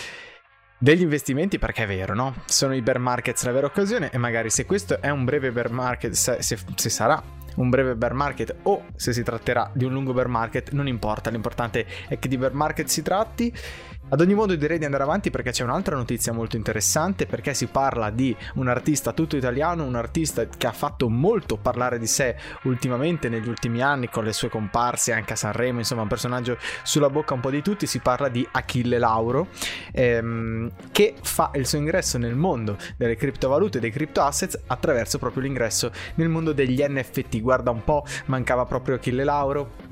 degli 0.79 1.03
investimenti 1.03 1.59
perché 1.59 1.85
è 1.85 1.87
vero, 1.87 2.15
no? 2.15 2.35
Sono 2.47 2.75
i 2.75 2.83
bear 2.83 2.99
markets 2.99 3.45
la 3.45 3.53
vera 3.53 3.67
occasione 3.67 4.11
e 4.11 4.19
magari 4.19 4.51
se 4.51 4.65
questo 4.65 5.01
è 5.01 5.11
un 5.11 5.25
breve 5.25 5.51
bear 5.51 5.71
market, 5.71 6.13
se, 6.13 6.43
se, 6.43 6.59
se 6.75 6.89
sarà 6.89 7.23
un 7.57 7.69
breve 7.69 7.97
bear 7.97 8.15
market 8.15 8.57
o 8.63 8.87
se 8.95 9.13
si 9.13 9.23
tratterà 9.23 9.71
di 9.75 9.85
un 9.85 9.93
lungo 9.93 10.13
bear 10.13 10.29
market, 10.29 10.71
non 10.71 10.87
importa, 10.87 11.31
l'importante 11.31 11.85
è 12.09 12.19
che 12.19 12.29
di 12.29 12.39
bear 12.39 12.55
market 12.55 12.87
si 12.87 13.03
tratti 13.03 13.53
ad 14.11 14.21
ogni 14.21 14.35
modo 14.35 14.55
direi 14.57 14.79
di 14.79 14.85
andare 14.85 15.05
avanti 15.05 15.31
perché 15.31 15.53
c'è 15.53 15.63
un'altra 15.63 15.97
notizia 15.97 16.33
molto 16.33 16.57
interessante 16.57 17.27
perché 17.27 17.55
si 17.55 17.67
parla 17.67 18.11
di 18.11 18.37
un 18.55 18.69
artista 18.69 19.13
tutto 19.13 19.37
italiano, 19.37 19.85
un 19.85 19.95
artista 19.95 20.47
che 20.47 20.67
ha 20.67 20.73
fatto 20.73 21.09
molto 21.09 21.57
parlare 21.57 21.99
di 21.99 22.07
sé 22.07 22.37
ultimamente 22.65 23.29
negli 23.29 23.49
ultimi 23.49 23.83
anni 23.83 24.09
con 24.09 24.25
le 24.25 24.33
sue 24.33 24.49
comparse 24.49 25.13
anche 25.13 25.35
a 25.35 25.37
Sanremo, 25.37 25.79
insomma 25.79 26.03
un 26.03 26.09
personaggio 26.09 26.59
sulla 26.83 27.09
bocca 27.09 27.35
un 27.35 27.41
po' 27.41 27.51
di 27.51 27.63
tutti, 27.63 27.87
si 27.87 28.01
parla 28.01 28.29
di 28.29 28.47
Achille 28.51 28.99
Lauro 28.99 29.49
ehm, 29.93 30.71
che 30.91 31.15
fa 31.23 31.51
il 31.55 31.67
suo 31.67 31.79
ingresso 31.79 32.19
nel 32.19 32.35
mondo 32.35 32.77
delle 32.97 33.15
criptovalute 33.17 33.79
e 33.79 33.81
dei 33.81 33.91
crypto 33.91 34.23
assets 34.23 34.59
attraverso 34.67 35.19
proprio 35.19 35.43
l'ingresso 35.43 35.93
nel 36.17 36.29
mondo 36.29 36.53
degli 36.53 36.85
NFT. 36.87 37.41
Guarda 37.41 37.71
un 37.71 37.85
po', 37.85 38.05
mancava 38.27 38.65
proprio 38.65 38.97
Achille 38.97 39.25
Lauro 39.25 39.90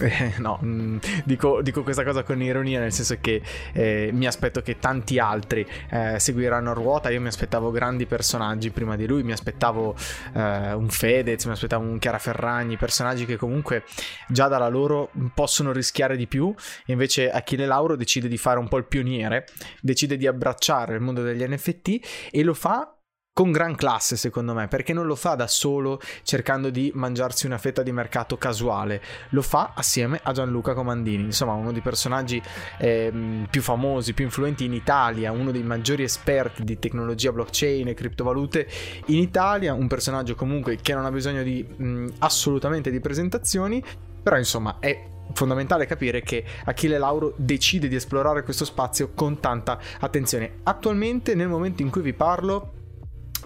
eh, 0.00 0.34
no, 0.38 0.58
mm, 0.62 0.98
dico, 1.24 1.62
dico, 1.62 1.82
questa 1.82 2.04
cosa 2.04 2.22
con 2.22 2.40
ironia, 2.40 2.80
nel 2.80 2.92
senso 2.92 3.16
che 3.20 3.42
eh, 3.72 4.10
mi 4.12 4.26
aspetto 4.26 4.62
che 4.62 4.78
tanti 4.78 5.18
altri 5.18 5.66
eh, 5.90 6.18
seguiranno 6.18 6.70
a 6.70 6.74
ruota. 6.74 7.10
Io 7.10 7.20
mi 7.20 7.28
aspettavo 7.28 7.70
grandi 7.70 8.06
personaggi 8.06 8.70
prima 8.70 8.96
di 8.96 9.06
lui, 9.06 9.22
mi 9.22 9.32
aspettavo 9.32 9.94
eh, 10.34 10.72
un 10.72 10.88
Fedez, 10.88 11.44
mi 11.44 11.52
aspettavo 11.52 11.84
un 11.84 11.98
Chiara 11.98 12.18
Ferragni, 12.18 12.76
personaggi 12.76 13.26
che 13.26 13.36
comunque 13.36 13.84
già 14.28 14.48
dalla 14.48 14.68
loro 14.68 15.10
possono 15.34 15.72
rischiare 15.72 16.16
di 16.16 16.26
più. 16.26 16.54
Invece 16.86 17.30
Achille 17.30 17.66
Lauro 17.66 17.96
decide 17.96 18.28
di 18.28 18.38
fare 18.38 18.58
un 18.58 18.68
po' 18.68 18.78
il 18.78 18.84
pioniere, 18.84 19.46
decide 19.80 20.16
di 20.16 20.26
abbracciare 20.26 20.94
il 20.94 21.00
mondo 21.00 21.22
degli 21.22 21.42
NFT 21.42 22.28
e 22.30 22.42
lo 22.42 22.54
fa 22.54 22.94
con 23.40 23.52
gran 23.52 23.74
classe 23.74 24.16
secondo 24.16 24.52
me, 24.52 24.68
perché 24.68 24.92
non 24.92 25.06
lo 25.06 25.14
fa 25.14 25.34
da 25.34 25.46
solo 25.46 25.98
cercando 26.24 26.68
di 26.68 26.92
mangiarsi 26.94 27.46
una 27.46 27.56
fetta 27.56 27.82
di 27.82 27.90
mercato 27.90 28.36
casuale, 28.36 29.00
lo 29.30 29.40
fa 29.40 29.72
assieme 29.74 30.20
a 30.22 30.32
Gianluca 30.32 30.74
Comandini, 30.74 31.22
insomma 31.22 31.54
uno 31.54 31.72
dei 31.72 31.80
personaggi 31.80 32.42
eh, 32.76 33.10
più 33.48 33.62
famosi, 33.62 34.12
più 34.12 34.26
influenti 34.26 34.66
in 34.66 34.74
Italia, 34.74 35.32
uno 35.32 35.52
dei 35.52 35.62
maggiori 35.62 36.02
esperti 36.02 36.64
di 36.64 36.78
tecnologia 36.78 37.32
blockchain 37.32 37.88
e 37.88 37.94
criptovalute 37.94 38.68
in 39.06 39.16
Italia, 39.20 39.72
un 39.72 39.86
personaggio 39.86 40.34
comunque 40.34 40.76
che 40.76 40.92
non 40.92 41.06
ha 41.06 41.10
bisogno 41.10 41.42
di 41.42 41.64
mh, 41.64 42.08
assolutamente 42.18 42.90
di 42.90 43.00
presentazioni, 43.00 43.82
però 44.22 44.36
insomma 44.36 44.76
è 44.80 45.02
fondamentale 45.32 45.86
capire 45.86 46.20
che 46.20 46.44
Achille 46.66 46.98
Lauro 46.98 47.32
decide 47.36 47.88
di 47.88 47.94
esplorare 47.94 48.42
questo 48.42 48.66
spazio 48.66 49.12
con 49.14 49.40
tanta 49.40 49.78
attenzione. 50.00 50.58
Attualmente 50.64 51.34
nel 51.34 51.48
momento 51.48 51.80
in 51.80 51.88
cui 51.88 52.02
vi 52.02 52.12
parlo 52.12 52.72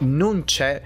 non 0.01 0.45
c'è 0.45 0.83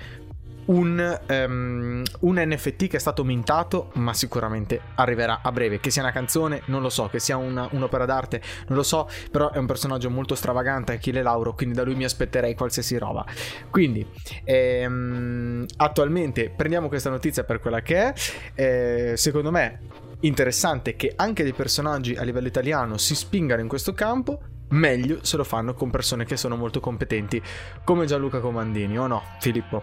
un, 0.68 1.20
um, 1.28 2.02
un, 2.20 2.34
NFT 2.36 2.88
che 2.88 2.96
è 2.96 3.00
stato 3.00 3.24
mintato, 3.24 3.90
ma 3.94 4.12
sicuramente 4.12 4.80
arriverà 4.96 5.40
a 5.42 5.52
breve. 5.52 5.80
Che 5.80 5.90
sia 5.90 6.02
una 6.02 6.12
canzone, 6.12 6.62
non 6.66 6.82
lo 6.82 6.88
so, 6.88 7.08
che 7.08 7.18
sia 7.18 7.36
una, 7.36 7.68
un'opera 7.72 8.04
d'arte, 8.04 8.40
non 8.68 8.76
lo 8.76 8.82
so, 8.82 9.08
però 9.30 9.50
è 9.50 9.58
un 9.58 9.66
personaggio 9.66 10.10
molto 10.10 10.34
stravagante, 10.34 10.92
Achille 10.92 11.22
Lauro, 11.22 11.54
quindi 11.54 11.74
da 11.74 11.84
lui 11.84 11.94
mi 11.94 12.04
aspetterei 12.04 12.54
qualsiasi 12.54 12.98
roba. 12.98 13.24
Quindi, 13.70 14.06
ehm, 14.44 15.66
attualmente 15.76 16.50
prendiamo 16.54 16.88
questa 16.88 17.10
notizia 17.10 17.44
per 17.44 17.60
quella 17.60 17.80
che 17.80 17.96
è. 17.96 18.14
Eh, 18.54 19.16
secondo 19.16 19.50
me, 19.50 19.80
interessante 20.20 20.96
che 20.96 21.12
anche 21.16 21.44
dei 21.44 21.52
personaggi 21.52 22.14
a 22.14 22.22
livello 22.22 22.48
italiano 22.48 22.98
si 22.98 23.14
spingano 23.14 23.62
in 23.62 23.68
questo 23.68 23.94
campo. 23.94 24.40
Meglio 24.70 25.18
se 25.22 25.36
lo 25.36 25.44
fanno 25.44 25.74
con 25.74 25.90
persone 25.90 26.24
che 26.24 26.36
sono 26.36 26.56
molto 26.56 26.80
competenti 26.80 27.42
come 27.84 28.06
Gianluca 28.06 28.40
Comandini, 28.40 28.98
o 28.98 29.06
no, 29.06 29.22
Filippo? 29.40 29.82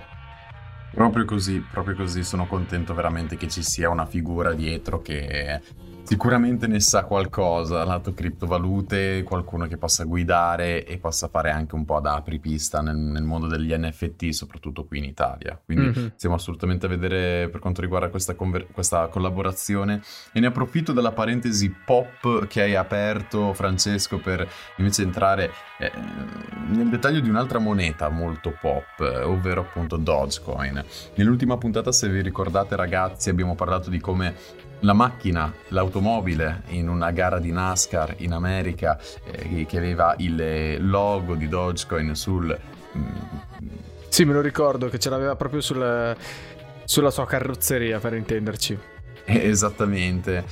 Proprio 0.93 1.25
così, 1.25 1.59
proprio 1.59 1.95
così, 1.95 2.23
sono 2.23 2.47
contento 2.47 2.93
veramente 2.93 3.35
che 3.35 3.49
ci 3.49 3.63
sia 3.63 3.89
una 3.89 4.05
figura 4.05 4.53
dietro 4.53 5.01
che 5.01 5.59
Sicuramente 6.05 6.67
ne 6.67 6.79
sa 6.81 7.03
qualcosa, 7.03 7.83
lato 7.83 8.13
criptovalute, 8.13 9.23
qualcuno 9.23 9.65
che 9.65 9.77
possa 9.77 10.03
guidare 10.03 10.85
e 10.85 10.99
possa 10.99 11.27
fare 11.29 11.49
anche 11.49 11.73
un 11.73 11.83
po' 11.83 11.99
da 11.99 12.13
apripista 12.13 12.79
nel, 12.81 12.95
nel 12.95 13.23
mondo 13.23 13.47
degli 13.47 13.73
NFT, 13.75 14.29
soprattutto 14.29 14.85
qui 14.85 14.99
in 14.99 15.05
Italia. 15.05 15.59
Quindi 15.65 15.87
mm-hmm. 15.87 16.07
stiamo 16.15 16.35
assolutamente 16.35 16.85
a 16.85 16.89
vedere 16.89 17.49
per 17.49 17.59
quanto 17.59 17.81
riguarda 17.81 18.09
questa, 18.09 18.35
conver- 18.35 18.71
questa, 18.71 19.07
collaborazione 19.07 19.99
e 20.31 20.39
ne 20.39 20.45
approfitto 20.45 20.93
della 20.93 21.11
parentesi 21.11 21.73
pop 21.83 22.45
che 22.45 22.61
hai 22.61 22.75
aperto 22.75 23.53
Francesco 23.53 24.19
per 24.19 24.47
invece 24.77 25.01
entrare 25.01 25.51
eh, 25.79 25.91
nel 26.67 26.87
dettaglio 26.87 27.19
di 27.19 27.29
un'altra 27.29 27.57
moneta 27.57 28.09
molto 28.09 28.55
pop, 28.61 28.99
eh, 28.99 29.23
ovvero 29.23 29.61
appunto 29.61 29.97
Dogecoin. 29.97 30.85
Nell'ultima 31.15 31.57
puntata, 31.57 31.91
se 31.91 32.07
vi 32.09 32.21
ricordate 32.21 32.75
ragazzi, 32.75 33.31
abbiamo 33.31 33.55
parlato 33.55 33.89
di 33.89 33.99
come 33.99 34.35
la 34.81 34.93
macchina, 34.93 35.51
l'automobile 35.95 36.63
in 36.69 36.89
una 36.89 37.11
gara 37.11 37.39
di 37.39 37.51
NASCAR 37.51 38.15
in 38.17 38.33
America 38.33 38.99
eh, 39.23 39.65
che 39.65 39.77
aveva 39.77 40.13
il 40.17 40.77
logo 40.87 41.35
di 41.35 41.47
Dogecoin 41.47 42.15
sul... 42.15 42.57
Mm, 42.97 43.05
sì, 44.09 44.25
me 44.25 44.33
lo 44.33 44.41
ricordo 44.41 44.89
che 44.89 44.99
ce 44.99 45.09
l'aveva 45.09 45.35
proprio 45.35 45.61
sul, 45.61 46.15
sulla 46.85 47.11
sua 47.11 47.25
carrozzeria, 47.25 47.99
per 47.99 48.13
intenderci. 48.13 48.77
Esattamente. 49.25 50.43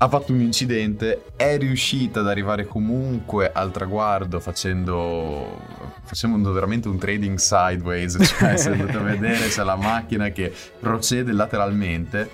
Ha 0.00 0.08
fatto 0.08 0.32
un 0.32 0.40
incidente, 0.40 1.24
è 1.34 1.58
riuscita 1.58 2.20
ad 2.20 2.28
arrivare 2.28 2.66
comunque 2.66 3.50
al 3.52 3.72
traguardo 3.72 4.38
facendo, 4.38 5.60
facendo 6.04 6.52
veramente 6.52 6.86
un 6.88 6.98
trading 6.98 7.36
sideways, 7.36 8.16
cioè 8.20 8.56
se 8.56 8.70
andate 8.70 8.96
a 8.96 9.00
vedere 9.00 9.48
c'è 9.48 9.64
la 9.64 9.74
macchina 9.74 10.28
che 10.28 10.52
procede 10.78 11.32
lateralmente 11.32 12.30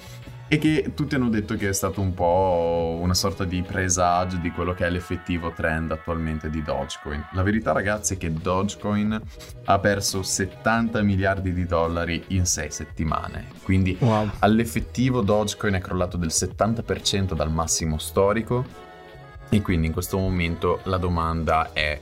e 0.55 0.59
che 0.59 0.93
tutti 0.95 1.17
hanno 1.17 1.31
detto 1.31 1.57
che 1.57 1.69
è 1.69 1.73
stato 1.73 2.01
un 2.01 2.15
po' 2.15 2.97
una 3.01 3.15
sorta 3.15 3.43
di 3.43 3.61
presagio 3.63 4.37
di 4.37 4.53
quello 4.53 4.73
che 4.73 4.87
è 4.87 4.91
l'effettivo 4.91 5.51
trend 5.51 5.91
attualmente 5.91 6.49
di 6.49 6.63
Dogecoin. 6.63 7.31
La 7.33 7.43
verità 7.43 7.73
ragazzi 7.73 8.15
è 8.15 8.17
che 8.17 8.33
Dogecoin 8.33 9.21
ha 9.65 9.79
perso 9.81 10.23
70 10.23 11.03
miliardi 11.03 11.53
di 11.53 11.67
dollari 11.67 12.23
in 12.29 12.47
6 12.47 12.71
settimane, 12.71 13.49
quindi 13.65 13.97
wow. 13.99 14.31
all'effettivo 14.39 15.23
Dogecoin 15.23 15.75
è 15.75 15.81
crollato 15.81 16.17
del 16.17 16.31
70% 16.31 17.35
dal 17.35 17.51
massimo 17.51 17.99
storico 17.99 18.65
e 19.49 19.61
quindi 19.61 19.89
in 19.89 19.93
questo 19.93 20.19
momento 20.19 20.83
la 20.85 20.99
domanda 20.99 21.73
è 21.73 22.01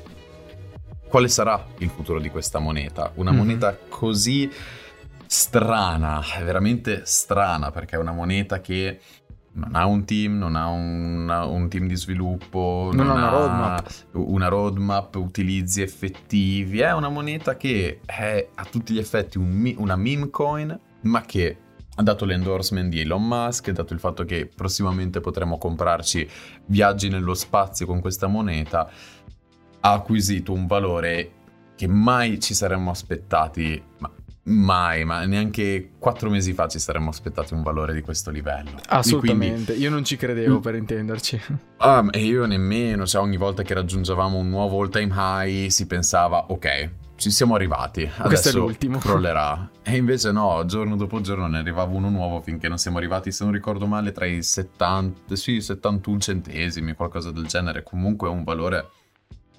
quale 1.08 1.28
sarà 1.28 1.68
il 1.78 1.88
futuro 1.88 2.20
di 2.20 2.28
questa 2.28 2.58
moneta? 2.58 3.12
Una 3.14 3.30
mm-hmm. 3.30 3.38
moneta 3.38 3.78
così 3.88 4.50
strana, 5.32 6.22
veramente 6.44 7.06
strana, 7.06 7.70
perché 7.70 7.96
è 7.96 7.98
una 7.98 8.12
moneta 8.12 8.60
che 8.60 9.00
non 9.52 9.74
ha 9.74 9.86
un 9.86 10.04
team, 10.04 10.36
non 10.36 10.56
ha 10.56 10.68
un, 10.68 11.26
un 11.26 11.68
team 11.70 11.86
di 11.86 11.96
sviluppo, 11.96 12.90
non, 12.92 13.06
non 13.06 13.16
ha 13.16 13.20
una 13.20 13.28
roadmap. 13.30 13.92
una 14.12 14.48
roadmap, 14.48 15.14
utilizzi 15.16 15.80
effettivi. 15.80 16.80
È 16.80 16.92
una 16.92 17.08
moneta 17.08 17.56
che 17.56 18.00
è 18.04 18.46
a 18.54 18.64
tutti 18.66 18.92
gli 18.92 18.98
effetti 18.98 19.38
un, 19.38 19.74
una 19.78 19.96
meme 19.96 20.28
coin, 20.28 20.78
ma 21.00 21.22
che 21.22 21.56
ha 21.94 22.02
dato 22.02 22.26
l'endorsement 22.26 22.90
di 22.90 23.00
Elon 23.00 23.26
Musk, 23.26 23.68
ha 23.68 23.72
dato 23.72 23.94
il 23.94 24.00
fatto 24.00 24.26
che 24.26 24.50
prossimamente 24.54 25.20
potremo 25.20 25.56
comprarci 25.56 26.28
viaggi 26.66 27.08
nello 27.08 27.32
spazio 27.32 27.86
con 27.86 28.00
questa 28.00 28.26
moneta, 28.26 28.86
ha 29.80 29.92
acquisito 29.92 30.52
un 30.52 30.66
valore 30.66 31.32
che 31.74 31.86
mai 31.86 32.38
ci 32.38 32.52
saremmo 32.52 32.90
aspettati, 32.90 33.82
ma 33.98 34.10
Mai, 34.44 35.04
ma 35.04 35.24
neanche 35.24 35.90
quattro 35.98 36.28
mesi 36.28 36.52
fa 36.52 36.66
ci 36.66 36.80
saremmo 36.80 37.10
aspettati 37.10 37.54
un 37.54 37.62
valore 37.62 37.94
di 37.94 38.00
questo 38.00 38.30
livello. 38.30 38.72
Assolutamente, 38.88 39.66
quindi... 39.66 39.82
io 39.82 39.90
non 39.90 40.04
ci 40.04 40.16
credevo 40.16 40.58
per 40.58 40.74
intenderci. 40.74 41.40
Ah, 41.76 42.04
e 42.10 42.24
io 42.24 42.44
nemmeno, 42.46 43.06
cioè 43.06 43.22
ogni 43.22 43.36
volta 43.36 43.62
che 43.62 43.72
raggiungevamo 43.74 44.36
un 44.36 44.48
nuovo 44.48 44.80
all 44.80 44.88
time 44.88 45.12
high 45.14 45.68
si 45.68 45.86
pensava, 45.86 46.46
ok, 46.48 46.90
ci 47.14 47.30
siamo 47.30 47.54
arrivati, 47.54 48.02
adesso 48.02 48.26
Questo 48.26 48.48
è 48.48 48.52
l'ultimo. 48.52 48.98
crollerà. 48.98 49.70
E 49.84 49.96
invece 49.96 50.32
no, 50.32 50.64
giorno 50.66 50.96
dopo 50.96 51.20
giorno 51.20 51.46
ne 51.46 51.58
arrivava 51.58 51.92
uno 51.92 52.10
nuovo 52.10 52.40
finché 52.40 52.66
non 52.66 52.78
siamo 52.78 52.98
arrivati, 52.98 53.30
se 53.30 53.44
non 53.44 53.52
ricordo 53.52 53.86
male, 53.86 54.10
tra 54.10 54.26
i 54.26 54.42
70, 54.42 55.36
sì, 55.36 55.60
71 55.60 56.18
centesimi, 56.18 56.94
qualcosa 56.94 57.30
del 57.30 57.46
genere. 57.46 57.84
Comunque 57.84 58.26
è 58.26 58.30
un 58.32 58.42
valore 58.42 58.88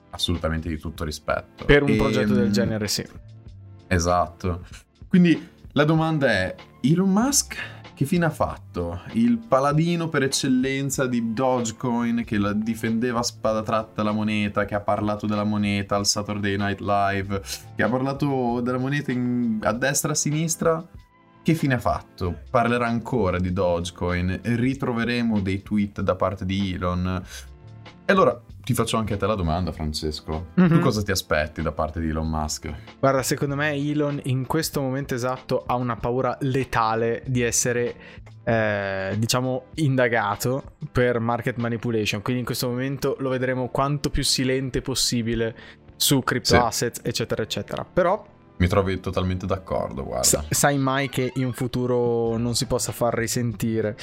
assolutamente 0.09 0.67
di 0.67 0.77
tutto 0.77 1.05
rispetto. 1.05 1.63
Per 1.63 1.83
un 1.83 1.91
e... 1.91 1.95
progetto 1.95 2.33
del 2.33 2.51
genere, 2.51 2.89
sì. 2.89 3.31
Esatto. 3.93 4.65
Quindi 5.07 5.49
la 5.73 5.83
domanda 5.83 6.27
è, 6.27 6.55
Elon 6.81 7.11
Musk 7.11 7.57
che 7.95 8.05
fine 8.05 8.25
ha 8.25 8.31
fatto? 8.31 9.01
Il 9.11 9.37
paladino 9.37 10.09
per 10.09 10.23
eccellenza 10.23 11.05
di 11.05 11.31
Dogecoin 11.31 12.23
che 12.25 12.39
la 12.39 12.51
difendeva 12.51 13.19
a 13.19 13.23
spada 13.23 13.61
tratta 13.61 14.01
la 14.01 14.11
moneta, 14.11 14.65
che 14.65 14.73
ha 14.73 14.79
parlato 14.79 15.27
della 15.27 15.43
moneta 15.43 15.95
al 15.95 16.07
Saturday 16.07 16.57
Night 16.57 16.79
Live, 16.79 17.41
che 17.75 17.83
ha 17.83 17.89
parlato 17.89 18.61
della 18.61 18.79
moneta 18.79 19.11
in... 19.11 19.59
a 19.61 19.73
destra 19.73 20.09
e 20.09 20.11
a 20.13 20.15
sinistra? 20.15 20.83
Che 21.43 21.53
fine 21.53 21.75
ha 21.75 21.79
fatto? 21.79 22.39
Parlerà 22.49 22.87
ancora 22.87 23.37
di 23.37 23.53
Dogecoin? 23.53 24.39
Ritroveremo 24.41 25.39
dei 25.39 25.61
tweet 25.61 26.01
da 26.01 26.15
parte 26.15 26.45
di 26.45 26.73
Elon? 26.73 27.23
E 28.05 28.11
allora 28.11 28.41
ti 28.63 28.73
faccio 28.73 28.97
anche 28.97 29.15
a 29.15 29.17
te 29.17 29.25
la 29.25 29.35
domanda, 29.35 29.71
Francesco. 29.71 30.47
Mm-hmm. 30.59 30.69
Tu 30.69 30.79
cosa 30.79 31.03
ti 31.03 31.11
aspetti 31.11 31.61
da 31.61 31.73
parte 31.73 31.99
di 31.99 32.09
Elon 32.09 32.29
Musk? 32.29 32.73
Guarda, 32.99 33.21
secondo 33.21 33.55
me 33.55 33.73
Elon 33.73 34.21
in 34.23 34.45
questo 34.45 34.81
momento 34.81 35.13
esatto 35.13 35.63
ha 35.65 35.75
una 35.75 35.97
paura 35.97 36.37
letale 36.41 37.23
di 37.25 37.41
essere, 37.41 37.95
eh, 38.43 39.15
diciamo, 39.17 39.65
indagato 39.75 40.75
per 40.91 41.19
market 41.19 41.57
manipulation. 41.57 42.21
Quindi 42.21 42.41
in 42.41 42.45
questo 42.45 42.69
momento 42.69 43.17
lo 43.19 43.29
vedremo 43.29 43.67
quanto 43.67 44.09
più 44.09 44.23
silente 44.23 44.81
possibile 44.81 45.55
su 45.97 46.21
crypto 46.23 46.49
sì. 46.49 46.55
assets, 46.55 47.01
eccetera, 47.03 47.43
eccetera. 47.43 47.83
Però 47.83 48.25
mi 48.55 48.67
trovi 48.67 48.99
totalmente 49.01 49.45
d'accordo, 49.45 50.05
guarda. 50.05 50.23
Sa- 50.23 50.45
sai 50.49 50.77
mai 50.77 51.09
che 51.09 51.33
in 51.35 51.51
futuro 51.51 52.37
non 52.37 52.55
si 52.55 52.65
possa 52.65 52.93
far 52.93 53.13
risentire. 53.13 53.97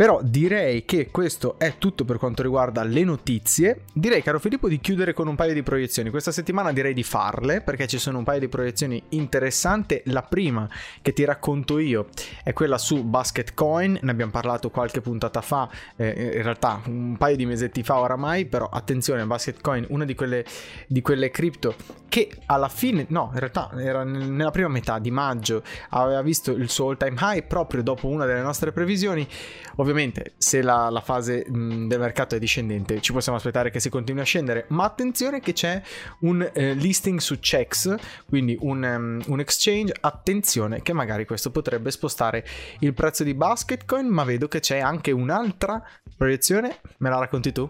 Però 0.00 0.20
direi 0.22 0.86
che 0.86 1.10
questo 1.10 1.58
è 1.58 1.74
tutto 1.76 2.06
per 2.06 2.16
quanto 2.16 2.40
riguarda 2.40 2.82
le 2.84 3.04
notizie. 3.04 3.82
Direi, 3.92 4.22
caro 4.22 4.38
Filippo, 4.38 4.66
di 4.66 4.80
chiudere 4.80 5.12
con 5.12 5.28
un 5.28 5.34
paio 5.34 5.52
di 5.52 5.62
proiezioni. 5.62 6.08
Questa 6.08 6.32
settimana 6.32 6.72
direi 6.72 6.94
di 6.94 7.02
farle 7.02 7.60
perché 7.60 7.86
ci 7.86 7.98
sono 7.98 8.16
un 8.16 8.24
paio 8.24 8.40
di 8.40 8.48
proiezioni 8.48 9.02
interessanti. 9.10 10.00
La 10.06 10.22
prima 10.22 10.66
che 11.02 11.12
ti 11.12 11.22
racconto 11.22 11.78
io 11.78 12.06
è 12.42 12.54
quella 12.54 12.78
su 12.78 13.04
Basket 13.04 13.52
Coin. 13.52 13.98
Ne 14.00 14.10
abbiamo 14.10 14.30
parlato 14.30 14.70
qualche 14.70 15.02
puntata 15.02 15.42
fa, 15.42 15.68
eh, 15.96 16.32
in 16.36 16.42
realtà 16.44 16.80
un 16.86 17.18
paio 17.18 17.36
di 17.36 17.44
mesetti 17.44 17.82
fa 17.82 17.98
oramai. 17.98 18.46
Però 18.46 18.70
attenzione, 18.72 19.26
Basket 19.26 19.60
Coin, 19.60 19.84
una 19.90 20.06
di 20.06 20.14
quelle, 20.14 20.46
di 20.86 21.02
quelle 21.02 21.30
cripto 21.30 21.74
che 22.08 22.30
alla 22.46 22.68
fine, 22.68 23.04
no, 23.10 23.30
in 23.34 23.38
realtà 23.38 23.70
era 23.76 24.02
nella 24.02 24.50
prima 24.50 24.68
metà 24.68 24.98
di 24.98 25.10
maggio, 25.10 25.62
aveva 25.90 26.22
visto 26.22 26.52
il 26.52 26.70
suo 26.70 26.88
all 26.88 26.96
time 26.96 27.16
high 27.20 27.42
proprio 27.44 27.82
dopo 27.82 28.08
una 28.08 28.24
delle 28.24 28.40
nostre 28.40 28.72
previsioni. 28.72 29.28
Ovviamente 29.76 29.88
Ovviamente 29.90 30.34
se 30.38 30.62
la, 30.62 30.88
la 30.88 31.00
fase 31.00 31.44
mh, 31.48 31.88
del 31.88 31.98
mercato 31.98 32.36
è 32.36 32.38
discendente 32.38 33.00
ci 33.00 33.12
possiamo 33.12 33.38
aspettare 33.38 33.70
che 33.70 33.80
si 33.80 33.88
continui 33.88 34.22
a 34.22 34.24
scendere, 34.24 34.66
ma 34.68 34.84
attenzione 34.84 35.40
che 35.40 35.52
c'è 35.52 35.82
un 36.20 36.48
eh, 36.52 36.74
listing 36.74 37.18
su 37.18 37.38
Checks, 37.40 37.94
quindi 38.26 38.56
un, 38.60 38.82
um, 38.82 39.20
un, 39.26 39.40
exchange, 39.40 39.92
attenzione 40.00 40.82
che 40.82 40.92
magari 40.92 41.26
questo 41.26 41.50
potrebbe 41.50 41.90
spostare 41.90 42.44
il 42.80 42.94
prezzo 42.94 43.24
di 43.24 43.34
Basketcoin, 43.34 44.06
ma 44.06 44.24
vedo 44.24 44.46
che 44.48 44.60
c'è 44.60 44.78
anche 44.78 45.10
un'altra 45.10 45.82
proiezione, 46.16 46.80
me 46.98 47.08
la 47.08 47.18
racconti 47.18 47.52
tu? 47.52 47.68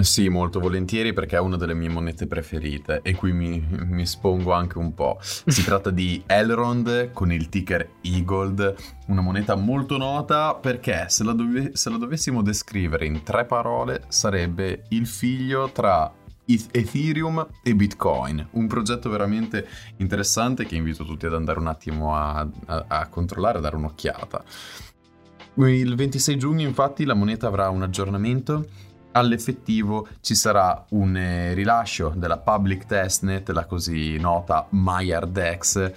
Sì, 0.00 0.28
molto 0.28 0.58
volentieri 0.58 1.12
perché 1.12 1.36
è 1.36 1.40
una 1.40 1.56
delle 1.56 1.74
mie 1.74 1.90
monete 1.90 2.26
preferite 2.26 3.00
e 3.02 3.14
qui 3.14 3.32
mi, 3.32 3.64
mi 3.84 4.06
spongo 4.06 4.52
anche 4.52 4.78
un 4.78 4.94
po'. 4.94 5.18
Si 5.20 5.62
tratta 5.64 5.90
di 5.90 6.22
Elrond 6.26 7.12
con 7.12 7.30
il 7.30 7.48
ticker 7.48 7.88
Eagold, 8.00 8.74
una 9.08 9.20
moneta 9.20 9.54
molto 9.54 9.98
nota 9.98 10.54
perché 10.54 11.06
se 11.08 11.24
la, 11.24 11.32
dove, 11.32 11.72
se 11.74 11.90
la 11.90 11.98
dovessimo 11.98 12.42
descrivere 12.42 13.04
in 13.04 13.22
tre 13.22 13.44
parole 13.44 14.04
sarebbe 14.08 14.84
il 14.88 15.06
figlio 15.06 15.70
tra 15.70 16.12
Ethereum 16.46 17.46
e 17.62 17.74
Bitcoin, 17.74 18.48
un 18.52 18.66
progetto 18.66 19.08
veramente 19.08 19.66
interessante 19.98 20.64
che 20.64 20.74
invito 20.74 21.04
tutti 21.04 21.26
ad 21.26 21.34
andare 21.34 21.58
un 21.58 21.68
attimo 21.68 22.16
a, 22.16 22.46
a, 22.66 22.84
a 22.88 23.08
controllare, 23.08 23.58
a 23.58 23.60
dare 23.60 23.76
un'occhiata. 23.76 24.42
Il 25.56 25.94
26 25.94 26.38
giugno 26.38 26.66
infatti 26.66 27.04
la 27.04 27.14
moneta 27.14 27.46
avrà 27.46 27.68
un 27.68 27.82
aggiornamento 27.82 28.66
all'effettivo 29.12 30.08
ci 30.20 30.34
sarà 30.34 30.84
un 30.90 31.16
eh, 31.16 31.54
rilascio 31.54 32.12
della 32.16 32.38
public 32.38 32.86
testnet, 32.86 33.48
la 33.50 33.66
così 33.66 34.16
nota 34.18 34.66
MyRDEX, 34.70 35.92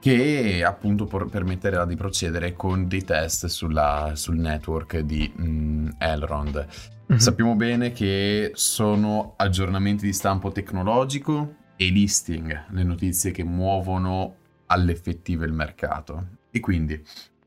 che 0.00 0.62
appunto 0.62 1.06
permetterà 1.06 1.86
di 1.86 1.96
procedere 1.96 2.54
con 2.54 2.88
dei 2.88 3.04
test 3.04 3.46
sulla, 3.46 4.12
sul 4.14 4.36
network 4.36 4.98
di 4.98 5.32
mm, 5.40 5.88
Elrond. 5.98 6.66
Mm-hmm. 7.10 7.18
Sappiamo 7.18 7.54
bene 7.54 7.92
che 7.92 8.52
sono 8.54 9.34
aggiornamenti 9.36 10.04
di 10.04 10.12
stampo 10.12 10.52
tecnologico 10.52 11.54
e 11.76 11.86
listing, 11.86 12.66
le 12.70 12.82
notizie 12.82 13.30
che 13.30 13.44
muovono 13.44 14.36
all'effettivo 14.66 15.44
il 15.44 15.52
mercato. 15.52 16.26
E 16.50 16.60
quindi 16.60 17.02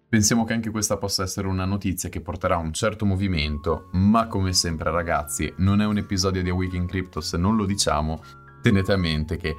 pensiamo 0.09 0.45
che 0.45 0.53
anche 0.53 0.69
questa 0.69 0.97
possa 0.97 1.23
essere 1.23 1.47
una 1.47 1.65
notizia 1.65 2.09
che 2.09 2.21
porterà 2.21 2.57
un 2.57 2.73
certo 2.73 3.05
movimento, 3.05 3.89
ma 3.93 4.27
come 4.27 4.53
sempre 4.53 4.91
ragazzi, 4.91 5.53
non 5.57 5.81
è 5.81 5.85
un 5.85 5.97
episodio 5.97 6.41
di 6.41 6.49
A 6.49 6.53
Week 6.53 6.73
in 6.73 6.85
Crypto 6.85 7.21
se 7.21 7.37
non 7.37 7.55
lo 7.55 7.65
diciamo, 7.65 8.21
tenete 8.61 8.93
a 8.93 8.97
mente 8.97 9.37
che 9.37 9.55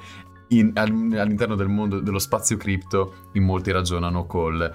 in, 0.49 0.73
all'interno 0.75 1.55
del 1.55 1.69
mondo 1.69 2.01
dello 2.01 2.19
spazio 2.19 2.57
cripto 2.57 3.29
in 3.33 3.45
molti 3.45 3.71
ragionano 3.71 4.25
col 4.25 4.75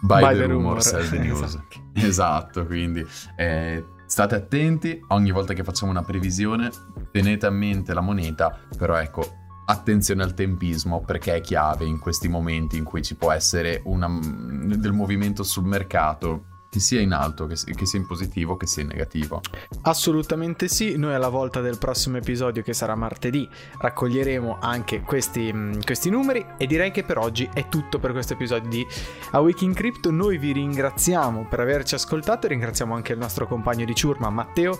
buy, 0.00 0.20
buy 0.20 0.32
the, 0.32 0.40
the 0.40 0.46
rumor, 0.46 0.82
sell 0.82 1.08
the 1.08 1.18
news. 1.20 1.42
esatto. 1.42 1.80
esatto, 1.94 2.66
quindi 2.66 3.04
eh, 3.36 3.84
state 4.06 4.34
attenti, 4.34 4.98
ogni 5.08 5.30
volta 5.30 5.52
che 5.52 5.62
facciamo 5.62 5.90
una 5.90 6.02
previsione 6.02 6.70
tenete 7.10 7.44
a 7.44 7.50
mente 7.50 7.92
la 7.92 8.00
moneta, 8.00 8.58
però 8.78 8.96
ecco, 8.96 9.40
attenzione 9.64 10.22
al 10.22 10.34
tempismo 10.34 11.00
perché 11.00 11.34
è 11.36 11.40
chiave 11.40 11.84
in 11.84 11.98
questi 11.98 12.28
momenti 12.28 12.76
in 12.76 12.84
cui 12.84 13.02
ci 13.02 13.14
può 13.14 13.30
essere 13.30 13.80
una, 13.84 14.08
del 14.08 14.92
movimento 14.92 15.42
sul 15.42 15.64
mercato 15.64 16.46
che 16.72 16.80
sia 16.80 17.02
in 17.02 17.12
alto, 17.12 17.44
che, 17.44 17.56
che, 17.74 17.84
sia 17.84 17.98
in 17.98 18.06
positivo, 18.06 18.56
che 18.56 18.66
sia 18.66 18.80
in 18.80 18.88
negativo. 18.88 19.42
Assolutamente 19.82 20.68
sì, 20.68 20.96
noi 20.96 21.12
alla 21.12 21.28
volta 21.28 21.60
del 21.60 21.76
prossimo 21.76 22.16
episodio 22.16 22.62
che 22.62 22.72
sarà 22.72 22.94
martedì 22.94 23.46
raccoglieremo 23.76 24.56
anche 24.58 25.02
questi, 25.02 25.52
mm, 25.52 25.80
questi 25.84 26.08
numeri 26.08 26.42
e 26.56 26.66
direi 26.66 26.90
che 26.90 27.04
per 27.04 27.18
oggi 27.18 27.46
è 27.52 27.68
tutto 27.68 27.98
per 27.98 28.12
questo 28.12 28.32
episodio 28.32 28.70
di 28.70 28.86
A 29.32 29.40
Week 29.40 29.60
in 29.60 29.74
Crypto, 29.74 30.10
noi 30.10 30.38
vi 30.38 30.52
ringraziamo 30.52 31.46
per 31.46 31.60
averci 31.60 31.94
ascoltato 31.94 32.46
e 32.46 32.48
ringraziamo 32.48 32.94
anche 32.94 33.12
il 33.12 33.18
nostro 33.18 33.46
compagno 33.46 33.84
di 33.84 33.94
ciurma 33.94 34.30
Matteo 34.30 34.78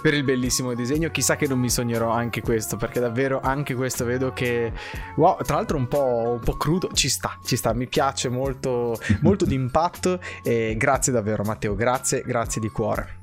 per 0.00 0.14
il 0.14 0.24
bellissimo 0.24 0.72
disegno, 0.72 1.10
chissà 1.10 1.36
che 1.36 1.46
non 1.46 1.58
mi 1.58 1.68
sognerò 1.68 2.08
anche 2.08 2.40
questo 2.40 2.78
perché 2.78 3.00
davvero 3.00 3.40
anche 3.42 3.74
questo 3.74 4.06
vedo 4.06 4.32
che 4.32 4.72
wow, 5.16 5.36
tra 5.42 5.56
l'altro 5.56 5.76
un 5.76 5.88
po', 5.88 6.38
un 6.38 6.40
po 6.42 6.56
crudo, 6.56 6.88
ci 6.94 7.10
sta, 7.10 7.38
ci 7.44 7.56
sta, 7.56 7.74
mi 7.74 7.86
piace 7.86 8.30
molto, 8.30 8.98
molto 9.20 9.44
d'impatto 9.44 10.18
e 10.42 10.74
grazie 10.78 11.12
davvero 11.12 11.33
davvero 11.34 11.44
Matteo, 11.44 11.74
grazie, 11.74 12.22
grazie 12.22 12.60
di 12.60 12.68
cuore. 12.68 13.18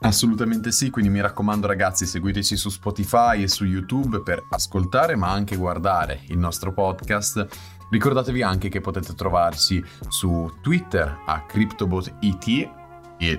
Assolutamente 0.00 0.72
sì, 0.72 0.90
quindi 0.90 1.10
mi 1.10 1.20
raccomando 1.20 1.66
ragazzi 1.66 2.06
seguiteci 2.06 2.56
su 2.56 2.68
Spotify 2.70 3.42
e 3.42 3.48
su 3.48 3.64
YouTube 3.64 4.22
per 4.22 4.44
ascoltare 4.50 5.14
ma 5.14 5.30
anche 5.30 5.56
guardare 5.56 6.22
il 6.28 6.38
nostro 6.38 6.72
podcast. 6.72 7.46
Ricordatevi 7.88 8.42
anche 8.42 8.68
che 8.68 8.80
potete 8.80 9.14
trovarci 9.14 9.82
su 10.08 10.50
Twitter 10.60 11.20
a 11.26 11.44
CryptobotET 11.46 12.81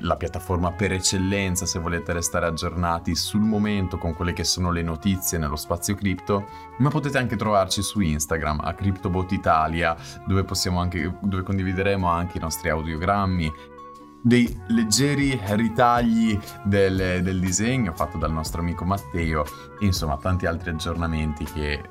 la 0.01 0.15
piattaforma 0.15 0.71
per 0.71 0.93
eccellenza 0.93 1.65
se 1.65 1.79
volete 1.79 2.13
restare 2.13 2.45
aggiornati 2.45 3.15
sul 3.15 3.41
momento 3.41 3.97
con 3.97 4.13
quelle 4.13 4.33
che 4.33 4.43
sono 4.43 4.71
le 4.71 4.81
notizie 4.81 5.37
nello 5.37 5.55
spazio 5.55 5.95
cripto, 5.95 6.47
ma 6.77 6.89
potete 6.89 7.17
anche 7.17 7.35
trovarci 7.35 7.81
su 7.81 7.99
Instagram 7.99 8.61
a 8.63 8.73
CryptoBot 8.73 9.31
Italia, 9.31 9.95
dove, 10.25 10.45
anche, 10.77 11.17
dove 11.21 11.43
condivideremo 11.43 12.07
anche 12.07 12.37
i 12.37 12.41
nostri 12.41 12.69
audiogrammi, 12.69 13.51
dei 14.21 14.57
leggeri 14.67 15.37
ritagli 15.49 16.39
del, 16.63 17.21
del, 17.21 17.39
disegno 17.41 17.91
fatto 17.93 18.17
dal 18.17 18.31
nostro 18.31 18.61
amico 18.61 18.85
Matteo 18.85 19.43
e 19.79 19.85
insomma 19.85 20.17
tanti 20.17 20.45
altri 20.45 20.69
aggiornamenti 20.69 21.43
che 21.43 21.81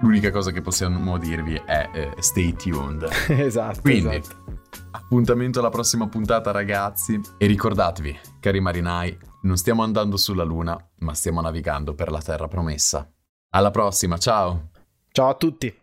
l'unica 0.00 0.30
cosa 0.30 0.50
che 0.50 0.60
possiamo 0.60 1.18
dirvi 1.18 1.60
è 1.64 1.90
eh, 1.92 2.14
stay 2.18 2.54
tuned. 2.54 3.08
esatto. 3.28 3.80
Quindi 3.80 4.16
esatto. 4.16 4.39
Appuntamento 4.92 5.60
alla 5.60 5.68
prossima 5.68 6.08
puntata 6.08 6.50
ragazzi 6.50 7.20
e 7.38 7.46
ricordatevi, 7.46 8.18
cari 8.40 8.60
marinai, 8.60 9.16
non 9.42 9.56
stiamo 9.56 9.84
andando 9.84 10.16
sulla 10.16 10.42
Luna, 10.42 10.76
ma 10.98 11.14
stiamo 11.14 11.40
navigando 11.40 11.94
per 11.94 12.10
la 12.10 12.20
Terra 12.20 12.48
promessa. 12.48 13.08
Alla 13.50 13.70
prossima, 13.70 14.18
ciao! 14.18 14.70
Ciao 15.12 15.28
a 15.28 15.34
tutti! 15.34 15.79